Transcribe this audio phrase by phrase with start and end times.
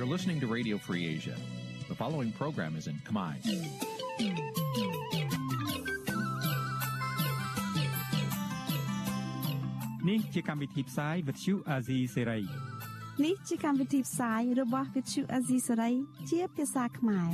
[0.00, 1.36] You're listening to Radio Free Asia.
[1.86, 3.34] The following program is in Khmer.
[10.08, 12.42] នេះជាកម្មវិធីផ្សាយ Vuthu Azizi Serai
[13.24, 15.94] នេះជាកម្មវិធីផ្សាយរបស់ Vuthu Azizi Serai
[16.30, 17.30] ជាភាសាខ្មែរ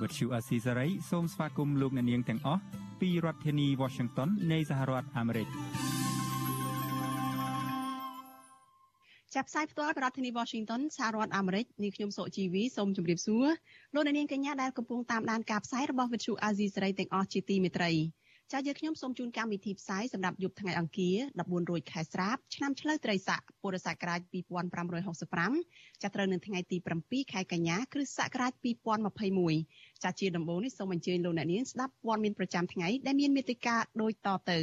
[0.00, 2.62] Vuthu Azizi Serai សូមស្វាគមន៍លោកអ្នកនាងទាំងអស់
[3.00, 5.48] ពីរដ្ឋធានី Washington នៃសហរដ្ឋអាមេរិក
[9.36, 13.46] ចាប់ផ្សាយផ្ទាល់ពីរដ្ឋធានី Washington សហរដ្ឋអាមេរិកនាងខ្ញុំសុជីវីសូមជម្រាបសួរ
[13.94, 17.92] លោកអ្នកនាងកញ្ញាដែលកំពុងតាមដានការផ្សាយរបស់ Vuthu Azizi Serai ទាំងអស់ជាទីមេត្រី
[18.52, 24.20] ចាយើងខ្ញុំសូមជូនកម្មវិធីផ្សាយសម្រាប់យប់ថ្ងៃអង្គារ14រោចខែស្រាបឆ្នាំឆ្លូវត្រីស័កពុរសករាជ
[25.16, 28.52] 2565ចាប់ត្រូវនៅថ្ងៃទី7ខែកញ្ញាគ្រិស្តសករាជ
[29.46, 34.58] 2021ចាជាដំបូងនេះសូមអញ្ជើញលោកអ្នកនាងស្ដាប់ព័ត៌មានប្រចាំថ្ងៃដែលមានមេត្តាដូចតទៅ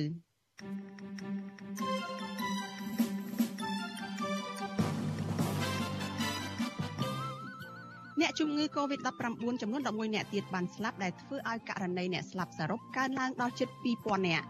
[8.24, 13.70] អ្នកជំងឺ Covid-19 ចំនួន11អ្នកទៀតបានស្លាប់ដែលធ្វើឲ្យករណីអ្នកស្លាប់សរុបកើនឡើងដល់ជិត
[14.04, 14.46] 2000នាក់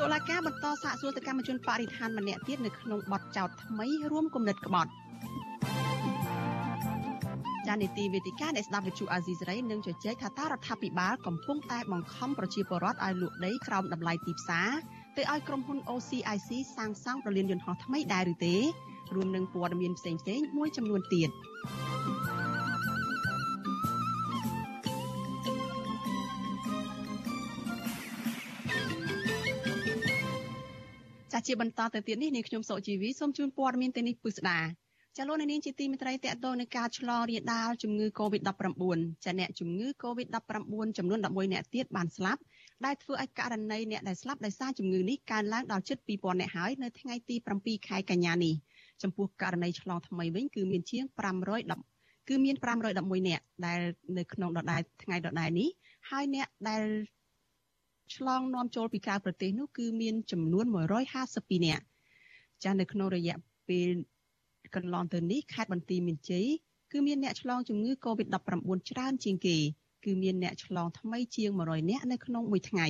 [0.00, 4.90] តុលាការបន្តសាកសួរទៅកម្មជនបរិស្ថានម្នាក់ទៀតនៅក្នុងបទចោទថ្មីរួមគំនិតក្បត់
[7.68, 14.70] ចានីតិវេទិកានៃស្ដាប់វិទ្យុអាស៊ីសេរីនឹងជជែកថាតើរដ្ឋាភិបាលកំពុងតែបង្ខំប្រជាពលរដ្ឋឲ្យលក់ដីក្រោមតម្លៃទីផ្សារ
[15.16, 18.56] ទៅឲ្យក្រុមហ៊ុន OCIC សាងសង់ប្រលានយន្តហោះថ្មីដែរឬទេ
[19.14, 21.30] រួមនឹងព័ត៌មានផ្សេងៗមួយចំនួនទៀត
[31.32, 34.60] ចាជាបន្តទៅទៀតនេះនាងខ្ញុំសុជីវីសូមជូនព័ត៌មានទៅនេះពិស្ដា
[35.16, 42.40] ចាលោកនាងជាទីមេត្រីតកតនឹងការឆ្លងរាលដាលជំងឺ Covid-19 ចាអ្នកជំងឺ Covid-19 ចំនួន11អ្នកទៀតបានស្លាប់
[42.84, 48.54] ដែលធ្វើឲ្យករណីអ្នកដែលស្លាប់ដោយសារជំងឺនេះកើនឡើងដល់ជិត2000អ្នកហើយនៅថ្ងៃទី7ខែកញ្ញានេះ
[49.02, 51.04] ចំពោះករណីឆ្លងថ្មីវិញគឺមានជាង
[51.66, 53.80] 510គឺមាន511អ្នកដែល
[54.18, 55.68] នៅក្នុងដដែលថ្ងៃដដែលនេះ
[56.10, 56.82] ហើយអ្នកដែល
[58.14, 60.64] ឆ្លងនាំចូលពីក្រៅប្រទេសនោះគឺមានចំនួន
[61.16, 61.84] 152នាក់
[62.64, 63.36] ចានៅក្នុងរយៈ
[63.68, 63.88] ពេល
[64.74, 66.46] កន្លងទៅនេះខេត្តបន្ទាយមានជ័យ
[66.92, 69.56] គឺមានអ្នកឆ្លងជំងឺ Covid-19 ច្រើនជាងគេ
[70.04, 72.86] គឺមានអ្នកឆ្លងថ្មីជាង100នាក់នៅក្នុងមួយថ្ងៃ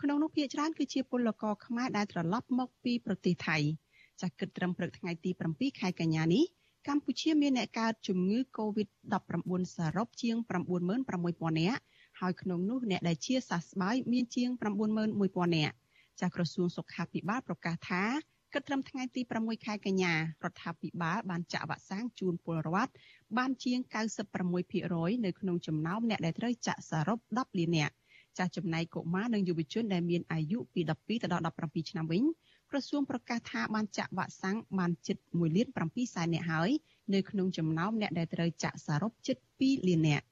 [0.00, 3.58] ក្នុងនោះភាគច្រើនគឺជាពលករខ្មែរដែលត្រឡប់មកពីប្រទេសថៃ
[4.20, 6.44] ចាស់គិតត្រឹមព្រឹកថ្ងៃទី7ខែកញ្ញានេះ
[6.88, 10.36] កម្ពុជាមានអ្នកកើតជំងឺ Covid-19 សរុបជាង
[10.82, 11.82] 96,000នាក់
[12.20, 14.50] ហើយក្នុងនោះអ្នកដែលជាសះស្បើយមានជាង
[15.02, 15.74] 91,000នាក់
[16.20, 18.04] ចាស់ក្រសួងសុខាភិបាលប្រកាសថា
[18.52, 20.18] គិតត្រឹមថ្ងៃទី6ខែកញ្ញារ
[20.50, 22.92] ដ្ឋាភិបាលបានចាក់វ៉ាក់សាំងជូនពលរដ្ឋ
[23.36, 23.78] បានជាង
[24.52, 27.94] 96%នៅក្នុងចំណោមអ្នកដែលត្រូវចាក់សរុប10លាននាក់
[28.38, 32.22] ចាស់ចំណែកកុមារនិងយុវជនដែលមានអាយុពី12ទៅដល់17ឆ្នាំវិញ
[32.70, 36.70] ក្រសួងប្រកាសថាបានចាក់វ៉ាក់សាំងបានជិត1លាន7សែននាក់ហើយ
[37.14, 40.26] នៅក្នុងចំណោមអ្នកដែលត្រូវចាក់សរុបជិត2លាននាក់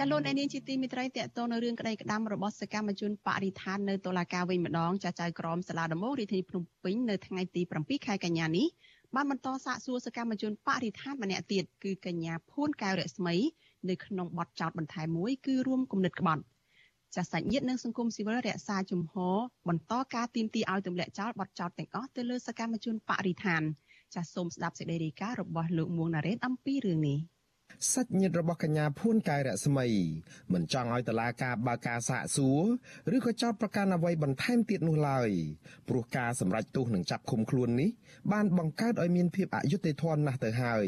[0.00, 8.66] ចាលោកអ្នកនាងជាទីមិត្តរីតកតនៅរឿងក្តីក្តាំរបស់សកម្មជនបរិស្ថាននៅតុលាការវិញម្ដងចាចៅក្រមសាលាដំបងរាជធានីភ្នំពេញនៅថ្ងៃទី7ខែកញ្ញានេះ
[9.14, 13.34] បានបន្តសាកសួរសកម្មជនបរិស្ថានម្នាក់ទៀតគឺកញ្ញាភួនកែវរស្មី
[13.88, 16.42] នៅក្នុងបទចោទបន្ថែមមួយគឺរួមគំនិតក្បត់
[17.14, 19.36] ចាសសាច់ញាតិនិងសង្គមស៊ីវិលរក្សាជំហរ
[19.68, 23.62] បន្តការទីមទីឲ្យទម្លាក់ចោលបទចោទទាំងអស់ទៅលើសកម្មជនបរិស្ថាន
[24.14, 27.20] ចាសសូមស្ដាប់សេចក្តីរាយការណ៍របស់លោកមួងណារ៉េតអំពីរឿងនេះ។
[27.92, 29.86] សាច់ញាតិរបស់កញ្ញាភួនកែរស្មី
[30.52, 32.64] មិនចង់ឲ្យតឡាការបើកការសាកសួរ
[33.16, 35.30] ឬក៏ចោទប្រកាន់អ្វីបន្ថែមទៀតនោះឡើយ
[35.88, 37.90] ព្រោះការសម្រេចទោសនឹងចាប់ឃុំខ្លួននេះ
[38.32, 40.86] បានបង្កើតឲ្យមានភាពអយុត្តិធម៌ណាស់ទៅហើយ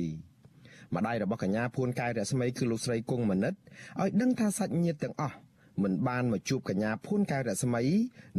[0.94, 3.54] ម្ដាយរបស់កញ្ញាភួនកែរស្មីគឺលោកស្រីគង់មនិត
[4.00, 5.36] ឲ្យដឹងថាសាច់ញាតិទាំងអស់
[5.82, 7.82] មិនបានមកជួបកញ្ញាភួនកែរស្មី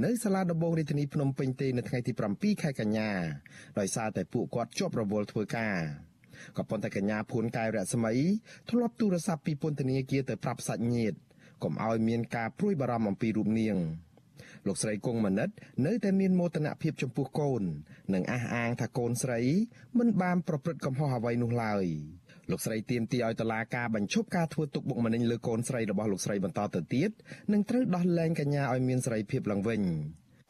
[0.04, 3.10] នៅសាលាដំបងរាជធានីភ្នំពេញទេនៅថ្ងៃទី7ខែកញ្ញា
[3.80, 6.09] ដោយសារតែពួកគាត់ជាប់រវល់ធ្វើការ
[6.58, 8.14] ក៏ប៉ុន្តែកញ្ញាភួនកែវរស្មី
[8.70, 11.18] ធ្លាប់ទូរស័ព្ទពីពន្ធនាគារទៅប្រាប់សាច់ញាតិ
[11.64, 13.78] កុំឲ្យមានការព្រួយបារម្ភអំពីរូបនាង
[14.68, 15.50] លោកស្រីគង់មនិត
[15.86, 17.64] នៅតែមានមោទនភាពចំពោះកូន
[18.14, 19.42] និងអះអាងថាកូនស្រី
[19.98, 21.86] មិនបានប្រព្រឹត្តកំហុសអ្វីនោះឡើយ
[22.52, 27.10] លោកស្រីទាមទារឲ្យតុលាការបញ្ឈប់ការធ្វើទុកបុកម្នេញលើកូនស្រីរបស់លោកស្រីបន្តទៅទៀត
[27.54, 29.82] និងត្រូវដោះលែងកញ្ញាឲ្យមានសេរីភាពឡើងវិញ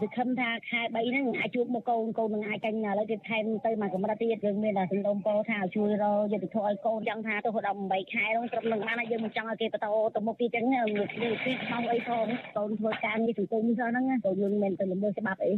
[0.02, 12.26] គឺខំថាខែ3ហ្នឹងអាចជួបមកកូនកូននឹងអាចចាញ់ឥឡូវទៀតថែមទៅមកកម្រិតទៀតយើងមានតែសំដុំពោថាជួយរយុទ្ធធម៌ឲ្យកូនចង់ថាទៅដល់8ខែហ្នឹងត្រឹមនឹងបានហើយយើងមិនចង់ឲ្យគេបន្តទៅមុខទៀតចឹងលោកនេះពីខ្មៅអីផង
[12.58, 15.54] កូនធ្វើការងារសង្គមសោះហ្នឹងកូនយើងមិនទៅល្មើសច្បាប់អី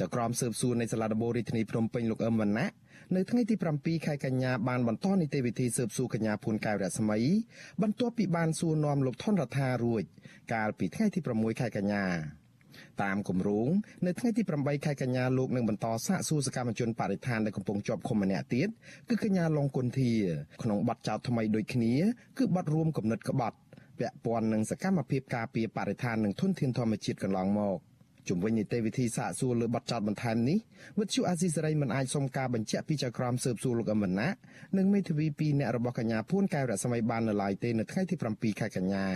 [0.00, 2.68] ចៅក្រមស៊ើបសួរនៃសាលាដំបូងរាជធានីភ្នំពេញលោកអឹមវណ្ណៈ
[3.16, 7.18] នៅថ្ងៃទី7ខែកញ្ញាបានបន្តនីតិវិធីស៊ើបសួរកញ្ញាភួនកែវរស្មី
[7.82, 10.02] បន្ទាប់ពីបានសួរនាំលោកថនរដ្ឋារួច
[10.52, 12.06] កាលពីថ្ងៃទី6ខែកញ្ញា
[13.02, 13.68] តាមគម្រោង
[14.06, 18.68] នៅថ្ងៃទី8ខែកញ្ញាលោកនឹងបន្តសាកសួរសកម្មជនបរិស្ថានដែលកំពុងជាប់ឃុំម្នាក់ទៀត
[19.08, 20.12] គឺកញ្ញាឡុងគុន្ធា
[20.62, 21.94] ក្នុងបទចោទថ្មីដូចគ្នា
[22.38, 23.56] គឺបទរួមគំនិតក្បត់
[23.98, 27.78] ពាក់ព័ន្ធនឹងសកម្មភាពការពារបរិស្ថាននិងធនធានធម្មជាតិកន្លងមក
[28.28, 30.58] ជំវិញនីតិវិធីសាកសួរលើបទចោទបន្ថែមនេះ
[30.98, 34.28] វិទ្យុអាស៊ីសេរីមិនអាចសុំការបញ្ជាក់ពីចៅក្រមស៊ើបសួរលោកអមណា
[34.76, 39.08] និងមេធាវី2អ្នករបស់កញ្ញាភួនកែវរស្មីបាននៅឡើយទេនៅថ្ងៃទី7ខែកញ្ញា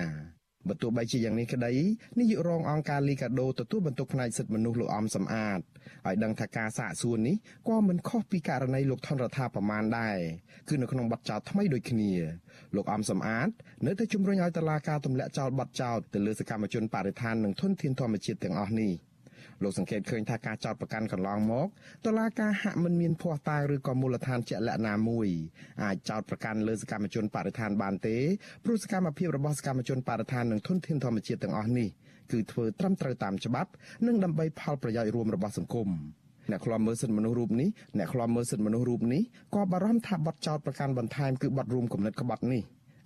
[0.68, 1.72] បើទោះបីជាយ៉ាងនេះក្តី
[2.18, 5.60] នាយករងអង្គការលីកាដូទទួលបន្ទុកផ្នែកសិទ្ធិមនុស្សលោកអំសំអាត
[6.06, 7.36] ឲ្យដឹងថាការសាកសួរនេះ
[7.68, 10.18] ក៏មិនខុសពីករណីលោកថនរដ្ឋាប្រមាណដែរ
[10.68, 12.12] គឺនៅក្នុងបទចោទថ្មីដូចគ្នា
[12.76, 13.48] លោកអំសំអាត
[13.86, 18.92] នៅតែជំរុញឲ្យតុលាការទម្លាក់ចោលបទចោទទៅលើសកម្មជនបរិស្ថាននិងធនធានធម្មជាតិទាំងអស់នេះ។
[19.62, 21.66] លោកសង្កេតឃើញថាការចោទប្រកាន់កន្លងមក
[22.06, 25.28] តឡាការហាក់មិនមានភ័ស្តុតាងឬក៏មូលដ្ឋានជាក់លាក់ណាមួយ
[25.82, 28.16] អាចចោទប្រកាន់លើសកម្មជនបរិស្ថានបានទេ
[28.64, 31.88] ព្រោះសកម្មភាពរបស់សកម្មជនបរិស្ថាននិងធនធានធម្មជាតិទាំងអស់នេះ
[32.32, 33.70] គឺធ្វើត្រឹមត្រូវតាមច្បាប់
[34.06, 35.88] និងដើម្បីផលប្រយោជន៍រួមរបស់សង្គម
[36.50, 37.68] អ្នកខ្លាំមើលសិទ្ធិមនុស្សរូបនេះ
[37.98, 39.22] អ្នកខ្លាំមើលសិទ្ធិមនុស្សរូបនេះ
[39.54, 42.62] ក៏បារម្ភថាបទចោទប្រកាន់បន្ថែមគឺបទរួមគំនិតក្បត់នេះ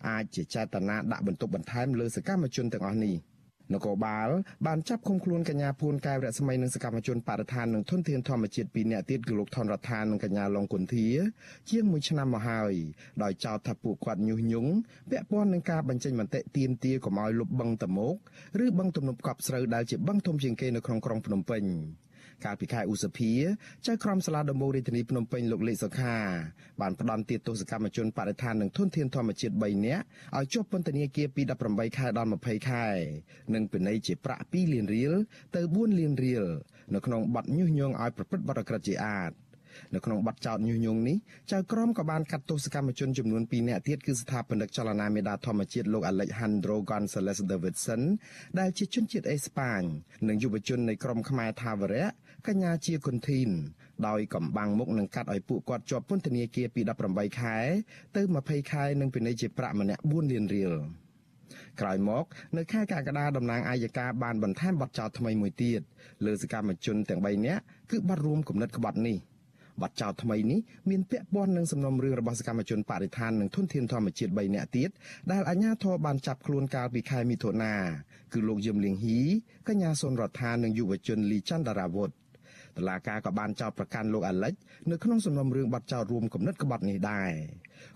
[0.08, 3.16] អាចជាចេតនាដាក់បន្ទុកបន្ថែមលើសកម្មជនទាំងអស់នេះ។
[3.72, 4.28] នគរបាល
[4.66, 11.08] បានចាប់ឃុំខ្លួនកញ្ញាភួនកែវរស្មីនិងសកម្មជនបរិស្ថាននិងធនធានធម្មជាតិពីរនាក់ទៀតគឺលោកថនរដ្ឋានិងកញ្ញាឡុងគុន្ធា
[11.70, 12.74] ជាង1ឆ្នាំមកហើយ
[13.22, 14.70] ដោយចោទថាពួកគាត់ញុះញង់
[15.10, 18.14] ពាក់ព័ន្ធនឹងការបញ្ចេញមតិទាមទារកុំឲ្យលុបបឹងតមោក
[18.64, 21.64] ឬបឹងទំនប់កប់ស្រូវដែលជាបឹងធំជាងគេនៅក្នុងក្រុងភ្នំពេញ
[22.44, 23.32] កាលពីខែឧសភា
[23.86, 26.16] ចៅក្រមសាលាដំបងរាជធានីភ្នំពេញលោកលេខសុខា
[26.80, 30.02] បានផ្ដន់ទាទោសកម្មជនបរិស្ថាននិងធនធានធម្មជាតិ3នាក់
[30.36, 32.86] ឲ្យជាប់ពន្ធនាគារពី18ខែដល់20ខែ
[33.54, 35.12] និងពិន័យជាប្រាក់2លានរៀល
[35.54, 36.44] ទៅ4លានរៀល
[36.94, 39.32] នៅក្នុងបទញុះញង់ឲ្យប្រព្រឹត្តបទក្រិតជាអាត
[39.94, 41.16] នៅក្នុងបទចោទញុះញង់នេះ
[41.52, 48.02] ចៅក្រមក៏បានកាត់ទោសកម្មជនចំនួន2នាក់ទៀតគឺស្ថាបនិកចលនាមេដាធម្មជាតិលោក Alejandro Gonzalez Davidson
[48.58, 49.82] ដែលជាជនជាតិអេស្ប៉ាញ
[50.28, 52.06] និងយុវជននៃក្រុមខ្មែរថាវរៈ
[52.48, 53.48] កញ្ញាជាគុនធីន
[54.06, 56.80] ដោយកំបាំងមុខនឹងកាត់ឲ្យពួកគាត់ជាប់ពន្ធនាគារពី
[57.10, 57.56] 18ខែ
[58.16, 60.72] ទៅ20ខែនិងពិន័យជាប្រាក់ម្នាក់4លានរៀល
[61.80, 62.24] ក្រោយមក
[62.56, 65.80] នៅខែកក្កដាតំណាងអាយកាបានបន្ថែមបទចោទថ្មីមួយទៀត
[66.26, 69.18] លើសកម្មជនទាំង3នាក់គឺបទរួមគំនិតក្បត់នេះ
[69.82, 74.90] បទចោទថ្មីនេះមានពាក់ព័ន្ធនឹងសំណុំរឿងរបស់សកម្មជនបរិស្ថាននិងធនធានធម្មជាតិ3នាក់ទៀត
[75.32, 77.74] ដែលអាជ្ញាធរបានចាប់ខ្លួនកាលពីខែមិថុនា
[78.32, 79.20] គឺលោកយឹមលៀងហ៊ី
[79.68, 82.10] កញ្ញាសុនរដ្ឋានិងយុវជនលីច័ន្ទរាវុធ
[82.78, 84.54] តឡាការក៏បានចោទប្រកាន់លោកអាលិច
[84.90, 87.32] នៅក្នុងសំណុំរឿងបាត់ចោទរួមគំនិតក្បត់នេះដែរ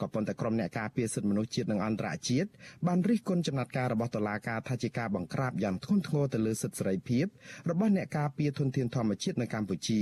[0.01, 2.49] ក៏ប៉ុន្តែក្រុមអ្នកការពារសិទ្ធិមនុស្សជាតិនិងអន្តរជាតិ
[2.87, 7.27] បានរិះគន់ចំណាត់ការរបស់តុលាការថាជាការបង្ក្រាបយ៉ាងធ្ងន់ធ្ងរទៅលើសិទ្ធិសេរីភាព
[7.71, 10.01] របស់អ្នកការពារធនធានធម្មជាតិនៅកម្ពុជា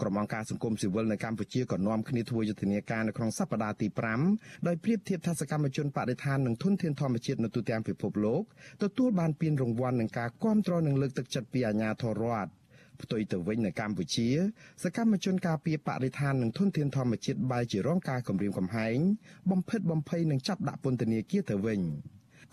[0.00, 3.88] ក្រុមអង្គការសង្គមស៊ីវិលនៅកម្ពុជាក៏នាំគ្នាធ្វើយុទ្ធនាការនៅក្នុងសប្តាហ៍ទី
[4.28, 8.42] 5ដោយប្រៀបធៀបថាសកម្មជនបរិស្ថាននិងធនធានធម្មជាតិនៅទូទាំងពិភពលោក
[8.82, 12.61] ទទួលបានពានរង្វាន់នឹងការគាំទ្រនិងលើកទឹកចិត្តពីអាជ្ញាធររដ្ឋ
[13.02, 14.28] ផ្ទុយទៅវិញនៅកម្ពុជា
[14.82, 18.98] សកម្មជនការពារបរិស្ថាននិងធនធានធម្មជាតិបែរជារងការគំរាមកំហែង
[19.50, 21.80] បំផិតបំភ័យនិងចាប់ដាក់ពន្ធនាគារទៅវិញ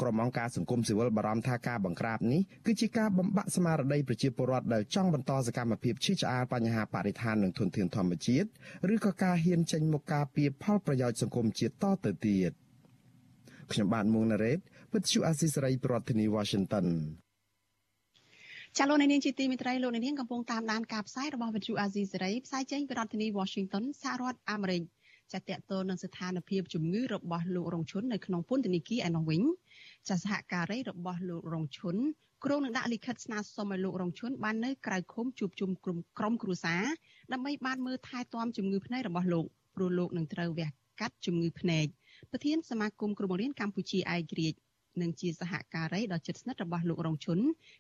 [0.02, 8.48] ក្រុមអង្គការសង្គមស៊ីវិលបារម្ភថាការបង្ក្រាបនេះគឺជាការបំបាក់ស្មារតីប្រជាពលរដ្ឋដែលចង់បន្តសកម្មភាពឈឺឆ្អាលបញ្ហាបរិស្ថាននិងធនធានធម្មជាតិ
[8.94, 12.52] ឬក៏ការហ៊ានចេញមុខការពារផលប្រយោជន៍សង្គមជាតិតទៅទៀត
[13.72, 14.60] ខ្ញុំបាទមួងណារ៉េត
[14.94, 16.88] វិទ្យុអាស៊ីសេរីប្រធានាធិបតី Washington
[18.78, 24.82] ចាលោកនាងជាទីមេត្រីលោកនាងកំពុងតាមដានការផ្សាយរបស់វិទ្យុអាស៊ីសេរីផ្សាយចេញពីរដ្ឋធានី Washington សហរដ្ឋអាមេរិក
[25.32, 29.42] ចាតកតទៅនឹងស្ថានភាពជំងឺរបស់លោករងឈុននៅក្នុងពន្ធនាគារឯនោះវិញ
[30.10, 31.96] ចាសហការីរបស់លោករងឈុន
[32.46, 36.84] គ្រងនឹងដាក់លិខិតស្នើសុំឲ្យលោករងឈុនបាននៅក្រៅឃុំជួបជុំក្រុមក្រុមគ្រួសារ
[37.34, 39.46] ដើម្បីបានមើលថែទាំជំងឺភ្នែករបស់លោក
[39.76, 41.86] ព្រោះលោកនឹងត្រូវវះកាត់ជំងឺភ្នែក
[42.32, 44.60] ប្រធានសមាគមគ្រូបង្រៀនកម្ពុជាឯករាជ្យ
[45.02, 47.40] និងជាសហការីដ៏ជិតស្និទ្ធរបស់លោករងឈុន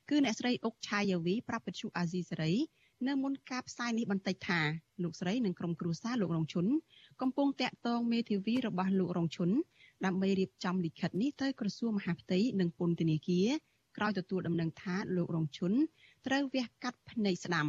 [0.09, 2.53] គឺអ្នកស្រីអុកឆាយាវីប្រាប់វិទ្យុអាស៊ីសេរី
[3.07, 4.61] នៅមុនការផ្សាយនេះបន្តិចថា
[5.03, 6.65] លោកស្រីនិងក្រុមគ្រួសារលោករងឈុន
[7.21, 9.49] កំពុងតាក់ទងមេធាវីរបស់លោករងឈុន
[10.05, 13.47] ដើម្បីរៀបចំលិខិតនេះទៅក្រសួងមហាផ្ទៃនិងពន្ធនាគារ
[13.97, 15.73] ក្រោយទទួលដំណឹងថាលោករងឈុន
[16.27, 17.67] ត្រូវវះកាត់ភ្នែកស្ដាំ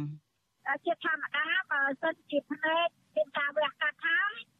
[0.85, 4.50] ជាធម្មតាបើសិនជាភ្នែកមានការវះកាត់ហើយ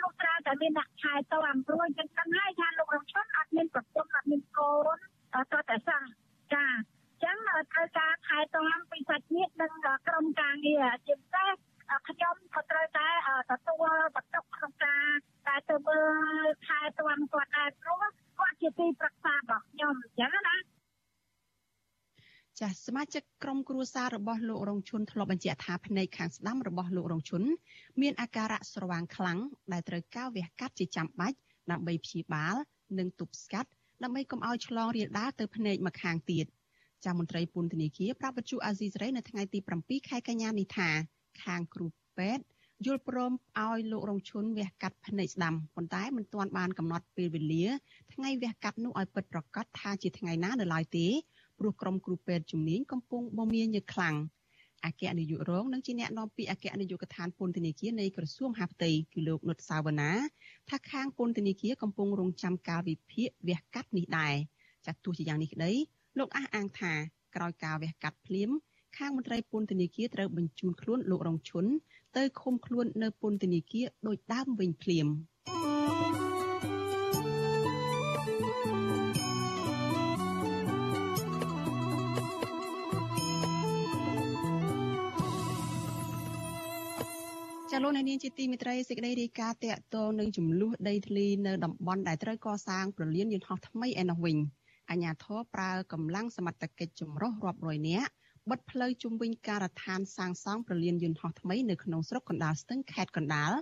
[0.00, 4.98] លោកត្រូវតែមានអ្នកថែទាំព្រោះយើងដឹងហើយថាលោករងឈុនអត់មានប្រពន្ធអត់មានកូន
[5.52, 6.02] តតែសោះ
[6.54, 6.66] ចា
[7.24, 7.36] ចឹង
[7.72, 9.72] ត្រូវការថែទាំពីសាច់ញាតិនិង
[10.06, 11.54] ក្រុមការងារជាពិសេស
[12.08, 13.08] ខ្ញុំក៏ត្រូវតែ
[13.50, 15.06] ទទួលបន្ទុកក្នុងការ
[15.46, 16.00] តែទៅមើ
[16.44, 18.02] លថែទាំគាត់ដែរព្រោះ
[18.38, 20.56] គាត់ជាទីប្រឹក្សារបស់ខ្ញុំអញ្ចឹងណា
[22.60, 27.42] ចាសមាជិកក្រុមគ្រួសាររបស់លោករងឈុនធ្លាប់បញ្ជាក់ថាភ្នែកខាងស្ដាំរបស់លោករងឈុន
[28.00, 29.38] មានអាការៈស្រវាងខ្លាំង
[29.72, 31.36] ដែលត្រូវការវះកាត់ជាចាំបាច់
[31.70, 32.56] ដើម្បីព្យាបាល
[32.98, 33.70] និងទប់ស្កាត់
[34.02, 36.46] ដើម្បីកុំឲ្យឆ្លងរាលដាលទៅភ្នែកម្ខាងទៀត
[37.04, 40.88] ចាមន្ត្រីពន្ធនាគារប្រាប់បច្ចុប្បន្នអាស៊ីសេរីនៅថ្ងៃទី7ខែកញ្ញានេះថា
[41.44, 41.86] ខាងគ្រូ
[42.18, 42.44] ពេទ្យ
[42.86, 47.66] យល់ព្រមឲ្យលោករងឈុនវះកាត់ភ្នែកស្ដាំប៉ុន្តែមិនទាន់បានកំណត់ពេលវេលា
[48.14, 51.06] ថ្ងៃវះកាត់នោះឲ្យពិតប្រាកដថាជាថ្ងៃណានៅឡើយទេ
[51.58, 54.16] ព្រោះក្រុមគ្រូពេទ្យជំនាញកំពុងបមៀញខ្លាំង
[54.86, 60.10] អគ្គនាយករងនិងជាអ្នកនាំពាក្យអគ្គនាយកដ្ឋានពន្ធនាគារនៃក្រសួងហាផ្ទៃគឺលោកនុតសាវណ្ណា
[60.68, 64.34] ថាខាងពន្ធនាគារកំពុងរងចាំការវិភាគវះកាត់នេះដែរ
[64.86, 65.72] ចាត់ទោះជាយ៉ាងនេះក្តី
[66.18, 66.92] លោកអះអាងថា
[67.34, 68.50] ក្រោយការវះកាត់ភ្លាម
[68.96, 71.66] ខាងមន្ត្រីពន្ធនាគារត្រូវបញ្ជូនខ្លួនលោករងឈុន
[72.16, 75.06] ទៅឃុំខ្លួននៅពន្ធនាគារដោយដើមវិញភ្លាម
[87.78, 94.36] ចាលោកនាងជាទីមេត្រីសេចក្តីរាយការណ៍តាក់ទងនឹងចំនួនដីធ្លីនៅតំបន់ដែលត្រូវកសាងប្រលានយន្តហោះថ្មីឯនោះវិញ
[94.90, 98.10] អាជ្ញាធរប្រើកម្លាំងសមត្ថកិច្ចចម្រុះរាប់រយនាក់
[98.50, 103.52] បិទផ្លូវជុំវិញការដ្ឋានសាងសង់ប្រលានយន្តហោះថ្មីនៅក្នុងស្រុកកណ្ដាលស្ទឹងខេត្តកណ្ដាល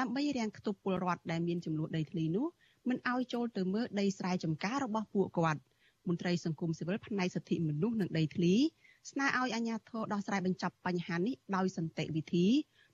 [0.00, 2.46] ដើម្បីរាំងខ្ទប់ពលរដ្ឋដែលមានចំនួនដីធ្លីនោះ
[2.88, 5.60] មិនឲ្យចូលទៅមើលដីស្រែចម្ការរបស់ពួកគាត់
[6.08, 8.54] មន្ត្រីសង្គមស៊ីវិលផ្នែកសិទ្ធិមនុស្សនិងដីធ្លី
[9.10, 12.46] ស្នើឲ្យអាជ្ញាធរដោះស្រាយបញ្ចប់បញ្ហានេះដោយសន្តិវិធី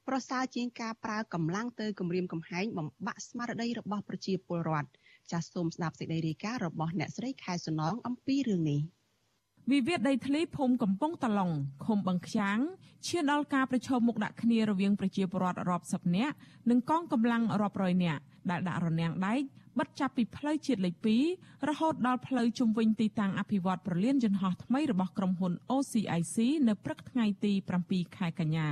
[0.09, 4.89] ប្រសើរជាងការប្រើកម្លាំងទៅគំរាមកំហែងបំបាក់ស្មារតីរបស់ប្រជាពលរដ្ឋ
[5.31, 8.81] ចាសសូមស្ដាប់សេចក្តីរាយការណ៍របស់អ្នកស្រីខែសំណងអំពីរឿងនេះ
[9.71, 11.51] វិវាទដីធ្លីភូមិកំពង់តឡុង
[11.87, 12.59] ឃុំបឹងខ្យាង
[13.07, 16.35] ឈានដល់ការប្រឈមមុខដាក់គ្នារវាងប្រជាពលរដ្ឋរាប់សិបនាក់
[16.71, 19.41] និងកងកម្លាំងរាប់រយនាក់ដែលដាក់រនាំងដែក
[19.79, 20.95] បិទចាប់ពីផ្លូវជាតិលេខ
[21.33, 26.37] 2រហូតដល់ផ្លូវជុំវិញទីតាំងអភិវឌ្ឍប្រលានយន្តហោះថ្មីរបស់ក្រុមហ៊ុន OCIC
[26.69, 27.53] នៅព្រឹកថ្ងៃទី
[27.85, 28.71] 7ខែកញ្ញា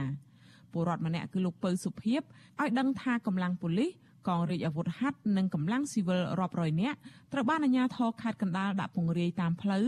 [0.73, 2.21] ពលរដ្ឋម្នាក់គឺលោកពៅសុភិប
[2.61, 3.91] ឲ្យដឹងថាកម្លាំងប៉ូលីស
[4.29, 6.99] កងរាជអាវុធហត្ថនិងកម្លាំងស៊ីវិលរាប់រយនាក់
[7.33, 9.87] ត្រូវបានអាជ្ញាធរខេត្តកណ្ដាលដាក់ពង្រាយតាមផ្លូវ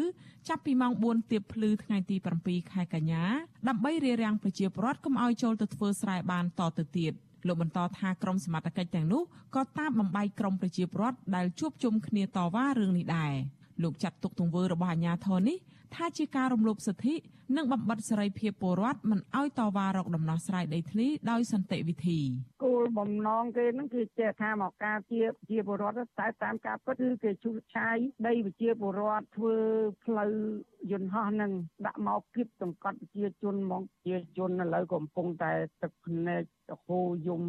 [0.48, 3.24] ចាប់ពីម៉ោង4ទៀបភ្លឺថ្ងៃទី7ខែកញ្ញា
[3.68, 7.12] ដើម្បីរារាំងប្រជាពលរដ្ឋកុំឲ្យចូលទៅធ្វើស្រែបានតទៅទៀត
[7.46, 9.22] លោកបន្តថាក្រមសមត្ថកិច្ចទាំងនោះ
[9.56, 13.32] ក៏តាមបំបីក្រមប្រជាពលរដ្ឋដែលជួបជុំគ្នាតវ៉ារឿងនេះដែរ
[13.82, 15.58] លោកចាត់ទុកទង្វើរបស់អាជ្ញាធរនេះ
[15.96, 17.14] ថាជាការរំលោភសិទ្ធិ
[17.56, 22.20] និងបំបិតសេរីភាពពលរដ្ឋមិនឲ្យតវ៉ារកដំណោះស្រាយដីធ្លីដោយសន្តិវិធី
[22.64, 29.54] គោលបំណងគេហ្នឹងគឺចេះថាមកការជាជាពលរដ្ឋតែតាមការពិតគឺគេឈូសឆាយដីវិជាពលរដ្ឋធ្វើ
[30.04, 30.32] ផ្លូវ
[30.92, 31.52] យន្តហោះនឹង
[31.86, 35.52] ដាក់មកគៀបសង្កត់ប្រជាជនមកជាជនឥឡូវកំពុងតែ
[35.82, 37.42] ទឹកភ្នែកទៅហូរយំ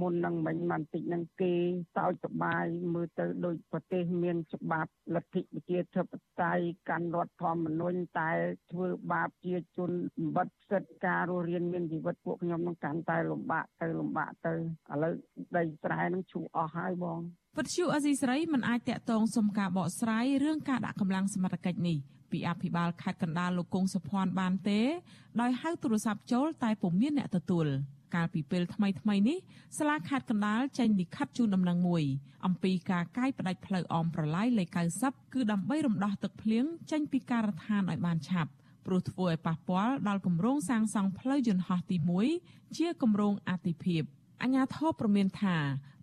[0.00, 1.52] មុននឹងមិញបន្តិចនឹងគេ
[1.96, 6.06] សោចសបាយមើលទៅដូចប្រទេសមានច្បាប់លទ្ធិប្រជាធិប
[6.42, 8.30] តេយ្យកាន់រដ្ឋធម្មនុញ្ញតែ
[8.72, 9.90] ធ្វើបាបជាជន
[10.36, 14.56] បិទសិទ្ធិការរស់រានមានជីវិតពួកខ្ញុំនឹងកាន់តែលំបាកទៅលំបាកទៅឥ
[15.02, 15.12] ឡូវ
[15.56, 17.18] ដីស្រែនឹងឈូអស់ហើយបង
[17.58, 21.98] វិទ្យុអេស៊ីស្រីមិនអាចតាក់ទងសុំការបកស្រាយរឿងការដាក់កម្លាំងសមត្ថកិច្ចនេះ
[22.30, 24.80] ពីអភិបាលខេត្តកណ្ដាលលោកគង់សុភ័ណ្ឌបានទេ
[25.40, 27.66] ដោយហៅទូរស័ព្ទចូលតែពុំមានអ្នកទទួល
[28.14, 29.38] កាលពីពេលថ្មីថ្មីនេះ
[29.78, 32.04] សាលាខេត្តកណ្ដាលចេញលិខិតជូនដំណឹងមួយ
[32.46, 34.68] អំពីការកាយផ្ដាច់ផ្លូវអមប្រឡាយលេខ
[35.02, 38.50] 90គឺដើម្បីរំដោះទឹកភ្លៀងចេញពីការដ្ឋានឲ្យបានឆាប់
[38.86, 41.96] ព្រោះធ្វើឲ្យប៉ះពាល់ដល់គម្រោងសាងសង់ផ្លូវយន្តហោះទី
[42.36, 44.02] 1ជាគម្រោងអាទិភាព
[44.42, 45.56] អញ្ញាធិបប្រមានថា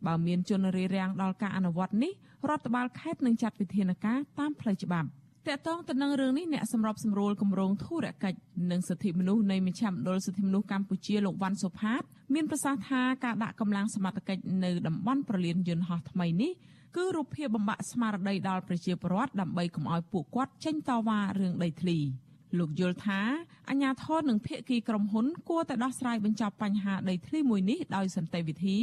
[0.08, 2.14] បើមានជនរារាំងដល់ការអនុវត្តនេះ
[2.50, 5.10] រដ្ឋបាលខេត្តនឹងចាត់វិធានការតាមផ្លូវច្បាប់
[5.48, 8.40] តកតងទៅនឹងរឿងនេះអ្នកសម្របសម្រួលគម្រោងធុរកិច្ច
[8.72, 12.02] និងសិទ្ធិមនុស្សនៃមជ្ឈមណ្ឌលសិទ្ធិមនុស្សកម្ពុជាលោកវ៉ាន់សុផាត
[12.34, 16.52] មានប្រសាសន៍ថាការដាក់កម្លាំងសមត្ថកិច្ចនៅតំបន់ប្រលានយន្តហោះថ្មីនេះ
[16.96, 21.98] គឺរូបភាពបំបាក់ស្មារតីដល់ប្រជាពលរដ្ឋដើម្បីកុំឲ្យពួកគាត់ចេញតវ៉ារឿងដីធ្លី។
[22.58, 23.22] លោកយល់ថា
[23.70, 28.78] អាញាធរនិងភាគីក្រុមហ៊ុនគួរតែដោះស្រាយបញ្ចប់បញ្ហាដីធ្លីមួយនេះដោយសន្តិវិធី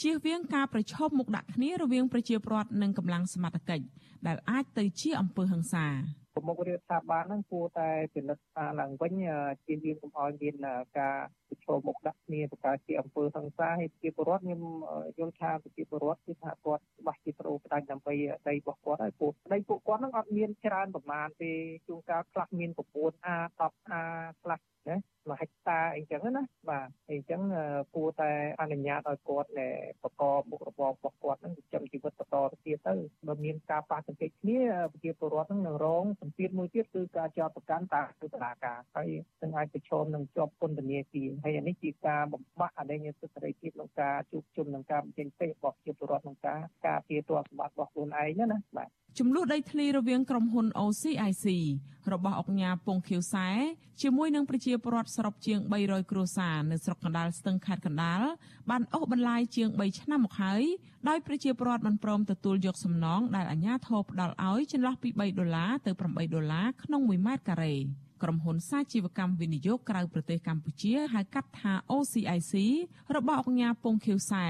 [0.00, 3.84] ជៀសវាងការប្រឈមមុខដាក់គ្នារវាងប្រជាពលរដ្ឋនិងកម្លាំងសមត្ថកិច្ច
[4.26, 5.86] ដែលអាចទៅជាអំពើហិង្សា
[6.34, 9.12] ប្រមុខរដ្ឋាភិបាលហ្នឹងគួរតែពិនិត្យសារឡើងវិញ
[9.66, 10.54] ជាយើងកុំឲ្យមាន
[10.98, 11.16] ការ
[11.48, 14.62] ប្រឈមមុខដាក់គ្នាប្រកាសជាអំពើហិង្សាហើយជាពលរដ្ឋខ្ញុំ
[15.18, 18.14] យល់ថាប្រជាពលរដ្ឋគឺថាគាត់ច្បាស់ជាប្រូផ្ដាច់ដើម្បី
[18.48, 21.52] ដីរបស់គាត់ហើយពួកដីពួកគាត់ហ្នឹងអត់មានច្រើនប្រមាណទេ
[21.86, 22.80] ជួនកាលខ្លះមាន 9
[23.26, 24.02] A 10 A
[24.42, 24.58] ខ្លះ
[24.88, 24.96] ណា
[25.28, 27.40] មួយហិកតាអីចឹងណាបាទអញ្ចឹង
[27.94, 32.94] គួរតែអនុញ្ញាតឲ្យគាត់ដែលបន្តមុខរបររបស់គាត់នឹងចិញ្ចឹមជីវិតបន្តទៅទៀតទៅ
[33.28, 34.60] បើមានការប៉ះទង្គិចគ្នា
[34.92, 39.08] ប្រជាពលរដ្ឋនឹងនឹងរងសម្ពាធមួយទៀតគឺការចោទប្រកាន់តាមតុលាការហើយ
[39.42, 48.88] នឹងអាចប្រឈមនឹងជាប់ពន្ធនាគារហើយអានេះជាការបំផាក់អរិញសិទ្ធិសេរីភាពក្នុងការជួបជុំនឹងការបញ្ចេញពេករបស់ប្រជាពលរដ្ឋក្នុងការការពារទ្រព្យសម្បត្តិរបស់ខ្លួនឯងណាបាទ
[49.18, 51.46] ចំនួនដីធ្លីរវាងក្រុមហ៊ុន OCIC
[52.12, 53.48] របស់អង្គការពងខៀវសែ
[54.02, 58.22] ជាមួយនឹងប្រជាពលរដ្ឋសរុបជាង300គ្រួសារនៅស្រុកកណ្ដាលស្ទឹងខេត្តកណ្ដាល
[58.70, 60.62] បានអូសបន្លាយជាង3ឆ្នាំមកហើយ
[61.08, 67.74] ដោយប្រជាពលរដ្ឋមិនព្រមទទួលយកសំណងដែលអាជ្ញាធរផ្ដល់ឲ្យចន្លោះពី3ដុល្លារទៅ8ដុល្លារក្នុង1ម៉ែត្រការ៉េ
[68.22, 72.52] ក្រុមហ៊ុនសាជីវកម្មវិនិយោគក្រៅប្រទេសកម្ពុជាហៅកាត់ថា OCIC
[73.16, 74.46] របស់អង្គការពងខៀវសែ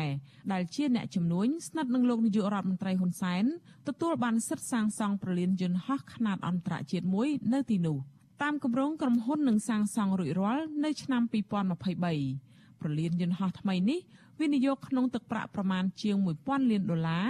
[0.53, 3.45] ដែលជាអ្នកជំនួញស្និទ្ធនឹងលោកនាយករដ្ឋមន្ត្រីហ៊ុនសែន
[3.89, 7.99] ទទួលបានសិទ្ធិសាងសង់ប្រលានយន្តហោះខ្នាតអន្តរជាតិមួយនៅទីនោះ
[8.43, 14.01] តាមគម្រោងក្រុមហ៊ុននឹងសាងសង់រួចរាល់នៅឆ្នាំ2023ប្រលានយន្តហោះថ្មីនេះ
[14.41, 17.29] វិនិយោគក្នុងទឹកប្រាក់ប្រមាណជាង1000លានដុល្លារ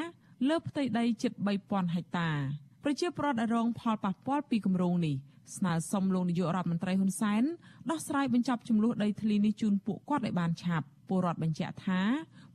[0.49, 1.33] លើផ្ទៃដីជិត
[1.65, 2.31] 3000ហិកតា
[2.85, 5.17] ប្រជាពលរដ្ឋរងផលប៉ះពាល់ពីគម្រោងនេះ
[5.57, 7.43] ស្នើសុំលោកនាយករដ្ឋមន្ត្រីហ៊ុនសែន
[7.91, 12.01] ដោះស្រាយបញ្ចប់ចំនួនដីធ្លីនេះជូនពួកគាត់ឲ្យបានឆាប់ពលរដ្ឋបញ្ជាក់ថា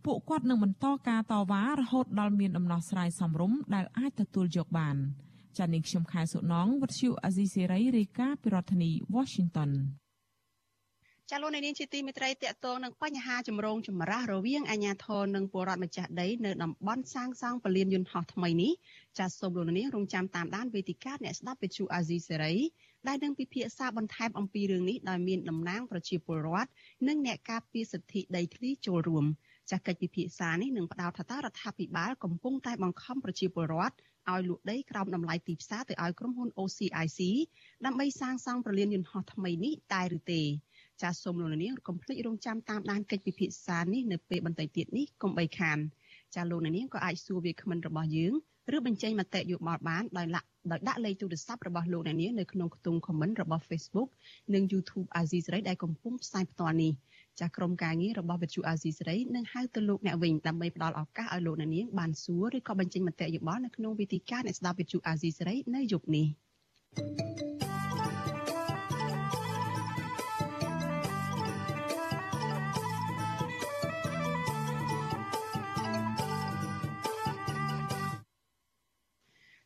[0.06, 4.96] ពួកគាត់នឹងបន្តការតវ៉ារហូតដល់មានដំណោះស្រាយសមរម្យដែលអាចទទួលយកបាន
[5.58, 9.72] ចា៎នាងខ្ញុំខែសុណងវັດឈូអាស៊ីសេរីរាយការណ៍ពីរដ្ឋធានី Washington
[11.32, 18.74] ចាលោកនាងជាទីមេត្រីតកតងនឹងបញ្ហាចម្រូងចម្រាសរវាងអាជ្ញាធរនិងពលរដ្ឋម្ចាស់ដីនៅតំបន់សាងសង់ពលានយន្តហោះថ្មីនេះ
[19.20, 22.56] ចាសូមលោកនាងរងចាំតាមដានវេទិកាអ្នកស្ដាប់វិទ្យុអាស៊ីសេរី
[23.08, 26.70] ដែលនឹងពិភាក្សាបន្ថែមអំពីរឿងនេះដោយមានតំណាងប្រជាពលរដ្ឋ
[27.08, 29.26] និងអ្នកការពារសិទ្ធិដីធ្លីចូលរួម
[29.72, 33.96] ចាកិច្ចពិភាក្សានេះនឹងផ្ដោតថាតើរដ្ឋាភិបាលកំពុងតែបង្ខំប្រជាពលរដ្ឋ
[34.32, 37.20] ឲ្យលក់ដីក្រោមតម្លៃទីផ្សារទៅឲ្យក្រុមហ៊ុន OCIC
[37.86, 40.44] ដើម្បីសាងសង់ប្រលានយន្តហោះថ្មីនេះតែឬទេ
[41.02, 45.78] ចាសសូមលោកនាងកុំភ្លេចរងចាំតាមដានកិច្ចពិភាក្សានេះនៅពេលបន្តិចទៀតនេះកុំបីខាន
[46.36, 48.34] ចាសលោកនាងក៏អាចសួរវាគ្មិនរបស់យើង
[48.76, 54.10] ឬបញ្ចេញមតិយោបល់បានដោយលាក់ដោយដាក់លេខទូរស័ព្ទរបស់លោកអ្នកនាងនៅក្នុងខ្ទង់ comment របស់ Facebook
[54.54, 56.94] និង YouTube Azizi Saray ដែលកំពុងផ្សាយផ្ទាល់នេះ
[57.40, 66.28] ចាស់ក្រុមការងាររបស់វិទ្យុអាស៊ីសេរីនឹងហៅទៅលោកអ្នកវិញដើម្បីផ្ដល់ឱកាសឲ្យលោកអ្នកនាងបានសួរឬក៏បញ្ចេញមតិយោបល់នៅក្នុងវេទិកាអ្នកស្ដាប់វិទ្យុអាស៊ីសេរីនៅយប់នេះ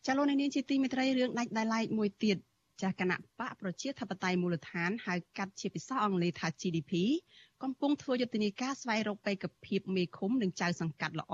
[0.06, 2.38] ចាលោកនាងជាទីមេត្រីរឿងដាច់ដោយឡែកមួយទៀត
[2.84, 6.92] ចាគណៈបកប្រជាធិបតេយ្យមូលដ្ឋានហៅកាត់ជាភាសាអង់គ្លេសថា GDP
[7.64, 11.34] កំពុងធ្វើយុទ្ធនាការស្វែងរកបេក្ខភាពមេឃុំនិងចៅសង្កាត់ល្អ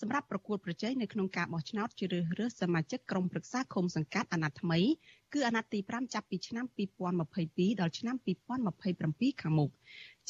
[0.00, 4.80] សម្រាប់ប្រកួតប្រជែងនៅក្នុងការបោះឆ្នោតជ្រើសរើសសមាជិកក្រុមប្រឹក្សាឃុំសង្កាត់អាណត្តិថ្មី
[5.32, 6.66] គឺអាណត្តិទី5ចាប់ពីឆ្នាំ
[7.22, 8.16] 2022ដល់ឆ្នាំ
[8.78, 9.70] 2027ខាងមុខ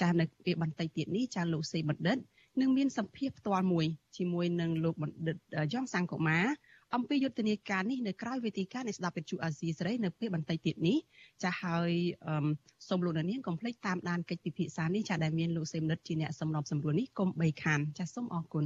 [0.00, 2.18] ចានៅពេលបន្តិចទៀតនេះចាលោកសេបណ្ឌិត
[2.60, 5.36] នឹងមានសម្ភារផ្ទាល់មួយជាមួយនឹងលោកបណ្ឌិត
[5.72, 6.40] យ៉ងសង្គមា
[6.96, 10.98] អំពីយុទ្ធនាការនេះនៅក្រៅវេទិកានៃស្ដាប់វិទ្យុអាស៊ីសេរីនៅពេលបន្តិចទៀតនេះ
[11.42, 11.90] ចាហើយ
[12.88, 18.64] សូមលោកនាងកុំភ្លេចតាមដានកិច្ចពិភាក្សានេះចាដែលមានលោកសេមនិតជាអ្នកសម្របសម្រួលនេះកុំបីខានចាសូមអរគុណ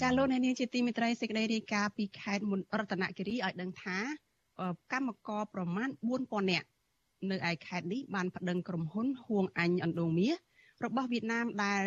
[0.00, 2.44] ចាលោកអ្នកនាងជាទីមេត្រីសេចក្តីរាយការណ៍ពីខេត្ត
[2.78, 3.98] រតនគិរីឲ្យដឹងថា
[4.92, 5.88] កម្មករប្រមាណ
[6.20, 6.66] 4000នាក់
[7.30, 10.34] នៅឯខេត្តនេះបានប្តឹងក្រុមហ៊ុនហួងអញអណ្ដូងមាស
[10.84, 11.84] របស់វៀតណាមដែល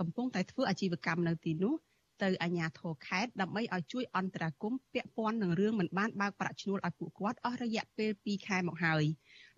[0.00, 1.74] កំពុងតែធ្វើអាជីវកម្មនៅទីនោះ
[2.22, 9.04] ទៅអាជ្ញាធរខេត្តដើម្បីឲ្យជួយអន្តរាគមន៍ពាក់ព័ន្ធនឹងរឿងមិនបានបើកប្រាក់ឈ្នួលឲ្យពួកគាត់អស់រយៈពេល2ខែមកហើយ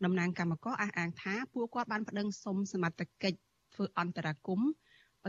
[0.05, 3.39] តំណាងកម្មករអះអាងថាពួកគាត់បានប្តឹងសុំសមត្ថកិច្ច
[3.75, 4.71] ធ្វើអន្តរាគមន៍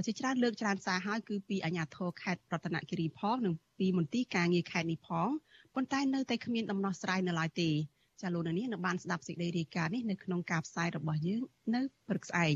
[0.05, 5.29] ជាច្រើនលើកច្រើនសារហើយគឺពីអាជ្ញាធរខេត្តរតនគិរីផងនិងពីមន្ទីរការងារខេត្តនេះផង
[5.79, 7.69] ប៉ុន្តែនៅតែគ្មានដំណោះស្រាយនៅឡើយទេ
[8.21, 11.41] ចាលោកនាងនៅបានស្ដាប់សេចក្តីរាយការណ៍នេះនៅក្នុងការផ្សាយរបស់យើង
[11.75, 12.55] នៅព្រឹកស្អែក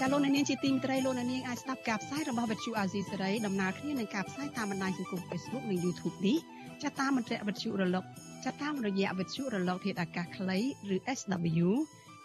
[0.00, 6.38] ចាលោកនាងជាទីមត្រីលោកនាងអាចស្ដាប់ការផ្សាយរបស់វិទ្យុអាស៊ីសេរីដំណើរគ្នានឹងការផ្សាយតាមបណ្ដាញសង្គម Facebook និង YouTube នេះ
[6.82, 8.06] ចាតាមមន្ត្រីវិទ្យុរលក
[8.44, 10.58] ចាតាមរយៈវិទ្យុរលកធាតុអាកាសខ្លី
[10.94, 11.68] ឬ SW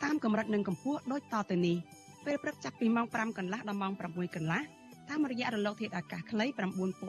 [0.03, 1.77] តាមកម្រិតនិងកម្ពស់ដូចតទៅនេះ
[2.25, 4.61] ពេលព្រឹកចាប់ពីម៉ោង5កន្លះដល់ម៉ោង6កន្លះ
[5.09, 6.45] តាមរយៈរលកធាតុអាកាសខ្លី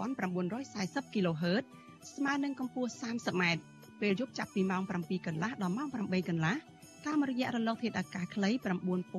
[0.06, 1.64] 9940 kHz
[2.14, 3.42] ស្មើនឹងកម្ពស់ 30m
[4.00, 6.56] ពេលយប់ចាប់ពីម៉ោង7កន្លះដល់ម៉ោង8កន្លះ
[7.06, 8.50] តាមរយៈរលកធាតុអាកាសខ្លី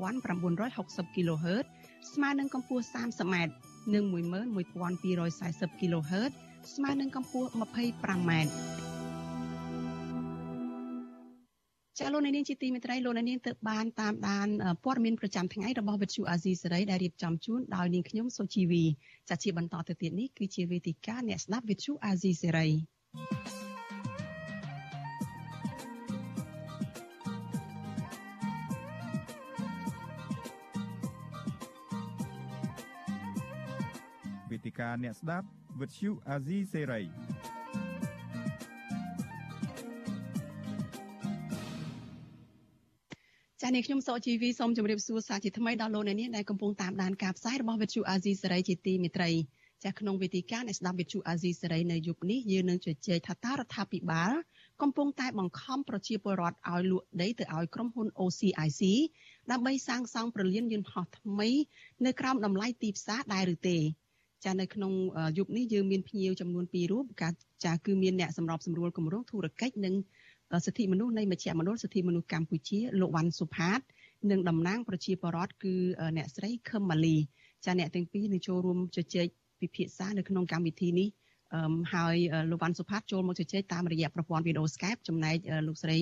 [0.04, 1.66] 9960 kHz
[2.14, 3.36] ស្មើនឹងកម្ពស់ 30m
[3.94, 5.04] និង11240
[5.82, 6.32] kHz
[6.74, 8.97] ស្មើនឹងកម្ពស់ 25m
[12.00, 14.48] ចាលោកនាងជាទីមេត្រីលោកនាងទៅបានតាមដាន
[14.84, 18.84] ព័ត៌មានប្រចាំថ្ងៃរបស់វិទ្យុអាស៊ីសេរីដែលរៀបចំជូនដោយនាងខ្ញុំសុជីវី
[19.30, 22.68] ចាជាបន្តទៅទៀតនេះគឺជាវេទិកាអ្នកស្ដាប់វិទ្យុអាស៊ីសេរី
[34.52, 35.48] វេទិកាអ្នកស្ដាប់
[35.80, 37.02] វិទ្យុអាស៊ីសេរី
[43.68, 49.32] ចា៎នេះខ្ញុំសកជីវីសូមជម្រាបសួរសាជាថ្មីដល់លោកអ្នកនាងដែលកំពុងតាមដានការផ្សាយរបស់វិទ្យុអាស៊ីសេរីជាទីមេត្រី
[49.84, 54.34] ចាស់ក្នុងវេទិកាអ្នកស្ដាប់វិទ្យុអាស៊ីសេរីនៅយុគនេះយើងនឹងជជែកថាតើរដ្ឋាភិបាល
[54.82, 58.82] កំពុងតែបង្ខំប្រជាពលរដ្ឋឲ្យលក់ដីទៅឲ្យក្រុមហ៊ុន OCIC
[59.52, 61.50] ដើម្បីសាងសង់ប្រលានយន្តហោះថ្មី
[62.06, 63.78] នៅក្រោមតម្លៃទីផ្សារដែរឬទេ
[64.46, 64.94] ចានៅក្នុង
[65.38, 67.06] យុគនេះយើងមានភ្ញៀវចំនួន2រូប
[67.66, 69.96] ចាគឺមានអ្នកសម្របសម្រួលគម្រោងធុរកិច្ចនិង
[70.66, 73.80] សិទ្ធិមនុស្សនៃមជ្ឈមណ្ឌលសិទ្ធិមនុស្សកម្ពុជាលោកវ៉ាន់សុផាត
[74.32, 75.76] និងតំណាងប្រជាពលរដ្ឋគឺ
[76.18, 77.16] អ្នកស្រីខឹមម៉ាលី
[77.66, 79.28] ចាអ្នកទាំងពីរនឹងចូលរួមជជែក
[79.62, 81.10] ពិភាក្សានៅក្នុងកម្មវិធីនេះ
[81.54, 82.16] អឺហើយ
[82.52, 85.98] លោកវ៉ាន់សុផាតចូលមកជជែកតាមរយៈប្រព័ន្ធវីដេអូ Skype ចំណែកលោកស្រី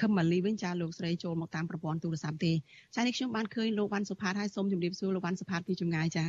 [0.00, 2.52] ខឹមម៉ាលីវិញចាលោកស្រីចូលមកតាមប្រព័ន្ធទូរស័ព្ទទេ
[2.94, 6.24] ចានេះខ្ញុំបានឃើញលោកវ៉ាន់សុផាតហើយសូមជម្រាបសួរលោកវ៉ាន់សុផាតពីចម្ងាយចា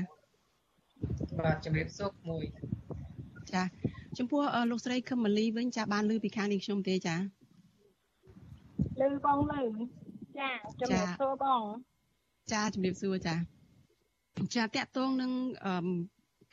[1.39, 2.43] បាទជម្រាបសួរមួយ
[3.53, 3.63] ចា
[4.17, 7.15] ចំពោះលោកស្រីខឹមម៉ាលីវិញចាបានលើពីខាងនេះខ្ញុំទេចា
[9.01, 9.61] លើបងលើ
[10.39, 10.49] ចា
[10.81, 11.63] ជំរាបសួរបង
[12.53, 13.35] ចាជំរាបសួរចា
[14.55, 15.31] ចាតកតងនឹង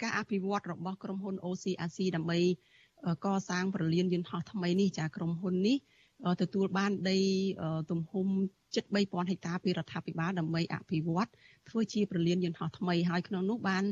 [0.02, 2.38] ការអភិវឌ្ឍរបស់ក្រុមហ៊ុន OCRC ដើម្បី
[3.24, 5.76] កសាងប្រលានយន្តហោះថ្មីនេះចាក្រុមហ៊ុននេះ
[6.42, 7.18] ទទួលបានដី
[7.90, 8.26] ទំហំ
[8.74, 11.28] ជិត3000ហិកតាពីរដ្ឋាភិបាលដើម្បីអភិវឌ្ឍ
[11.68, 13.84] ធ្វើជាប្រលានយន្តហោះថ្មីហើយក្នុងនោះបាន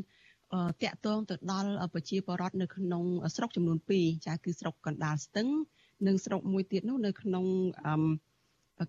[0.83, 3.05] តាក់ទងទៅដល់ប្រជាពលរដ្ឋនៅក្នុង
[3.37, 5.49] ស្រុកចំនួន2ចាគឺស្រុកកណ្ដាលស្ទឹង
[6.07, 7.45] និងស្រុកមួយទៀតនោះនៅក្នុង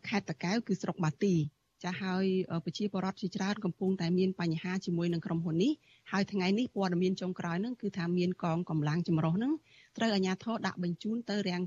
[0.08, 1.36] ខេត្តតាកែវគឺស្រុកបាទី
[1.84, 2.25] ចាហើយ
[2.65, 5.71] ប្រជាពលរដ្ឋជាច្រើនកំពុងតែមានបញ្ហាជាមួយនឹងក្រុមហ៊ុននេះ
[6.12, 9.54] ហើយថ្ងៃនេះព័ត៌មានចុងក្រោយហ្នឹងគឺថាមានកងកម្លាំងចម្រុះហ្នឹង
[9.97, 11.63] ត្រូវអាជ្ញាធរដាក់បញ្ជូនទៅរាំង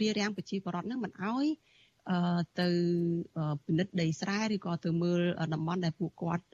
[0.00, 1.46] រារាំងប្រជាពលរដ្ឋហ្នឹងមិនអោយ
[2.60, 2.68] ទៅ
[3.66, 5.20] ពិនិត្យដីស្រែឬក៏ទៅមើល
[5.54, 6.44] តំបន់ដែលពួកគាត់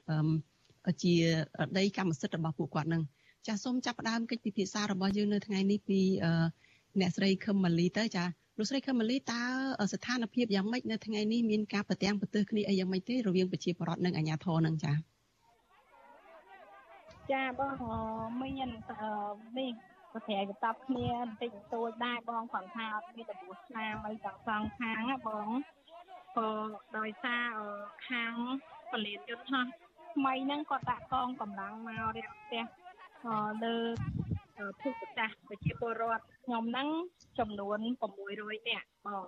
[1.03, 1.13] ជា
[1.77, 3.03] ដីកម្មសិទ្ធិរបស់ពួកគាត់ហ្នឹង
[3.47, 5.99] ចាសសូមចាប់ផ្ដើមកិច្ចពិភាក្សារបស់យើងនៅថ្ងៃនេះពី
[6.99, 8.25] អ្នកស្រីខឹមម៉ាលីទៅចា
[8.59, 9.43] លោកស្រីខឹមម៉ាលីតើ
[9.93, 14.93] ស្ថានភាពយ៉ាងម៉េចនៅថ្ងៃនេះមានការប្រទាំងប្រទើសគ្នាអីយ៉ាងម៉េចទេរវាងប្រជាពលរដ្ឋនិងអាជ្ញាធរនឹងចា
[17.31, 17.73] ចាបង
[18.41, 18.69] មាន
[19.57, 19.71] នេះ
[20.13, 25.47] ប្រតិបត្តិគ្នាបន្តិចបន្តួចដែរបងគាត់ថាអត់មានរបួសស្នាមអីទាំងសងខាងណាបង
[26.37, 26.49] ក៏
[26.97, 27.53] ដោយសារ
[28.09, 28.33] ខាង
[28.91, 29.65] ពលានយុទ្ធហោះ
[30.15, 32.63] ថ្មីហ្នឹងគាត់ដាក់កងកម្លាំងមករៀបផ្ទះ
[33.63, 33.75] លើ
[34.81, 36.89] ភូមិសាស្ត្រប្រជាពលរដ្ឋខ្ញុំហ្នឹង
[37.39, 37.79] ចំនួន
[38.23, 39.27] 600នាក់បង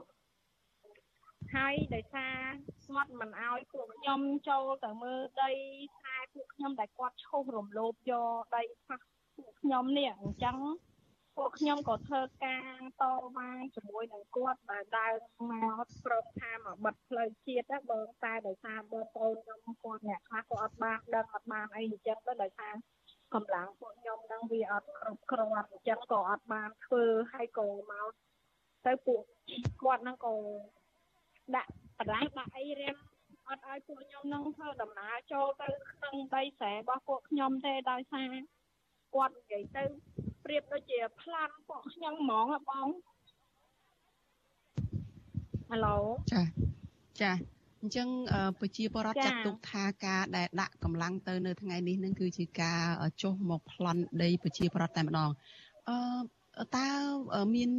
[1.55, 2.37] ហើយដោយសារ
[2.85, 5.51] គាត់មិនអោយពួកខ្ញុំចូលទៅមើលដី
[5.95, 8.99] ខ្សែពួកខ្ញុំដែលគាត់ឈោះរំលោភយកដីផាស
[9.35, 10.57] ពួកខ្ញុំនេះអញ្ចឹង
[11.37, 13.03] ពួកខ្ញុំក៏ធ្វើការត
[13.37, 15.13] វ៉ាជាមួយនឹងគាត់ដែលដើរ
[15.49, 22.73] មកព្រមថាមកបិទផ្លូវជាតិណាបងតែដោយសារបងប្អូនខ្ញុំគាត់អ្នកខ្លះក៏អត់បានដឹងអត់បានអីអញ្ចឹងទៅដោយសារ
[23.33, 28.11] កម្លាំងពួកខ្ញុំនឹងវាអត់គ្រប់គ្រាន់អញ្ចឹងក៏អត់បានធ្វើហើយក៏មក
[28.85, 29.21] ទៅពួក
[29.81, 30.35] គាត់នឹងក៏
[31.55, 32.95] ដាក់បរាដាក់អីរៀម
[33.47, 38.33] អត់ឲ្យពួកខ្ញុំនឹងធ្វើដំណើរចូលទៅក្នុងដីស្រែរបស់ពួកខ្ញុំទេដោយសារ
[39.15, 39.83] គាត់និយាយទៅ
[40.45, 42.87] ប្រៀបដូចជាប្លន់ពួកខ្ញុំហ្មងបង
[45.69, 45.97] ហៅឡូ
[46.33, 46.41] ចា
[47.21, 47.31] ចា
[47.81, 48.07] អញ្ចឹង
[48.59, 52.81] ប្រជាពលរដ្ឋចាត់ទុកថាការដែលដាក់កម្លាំងទៅនៅថ្ងៃនេះនឹងគឺជាការ
[53.21, 55.29] ចុះមកប្លន់ដីប្រជាពលរដ្ឋតែម្ដង
[55.89, 56.87] អឺតើ
[57.55, 57.69] មាន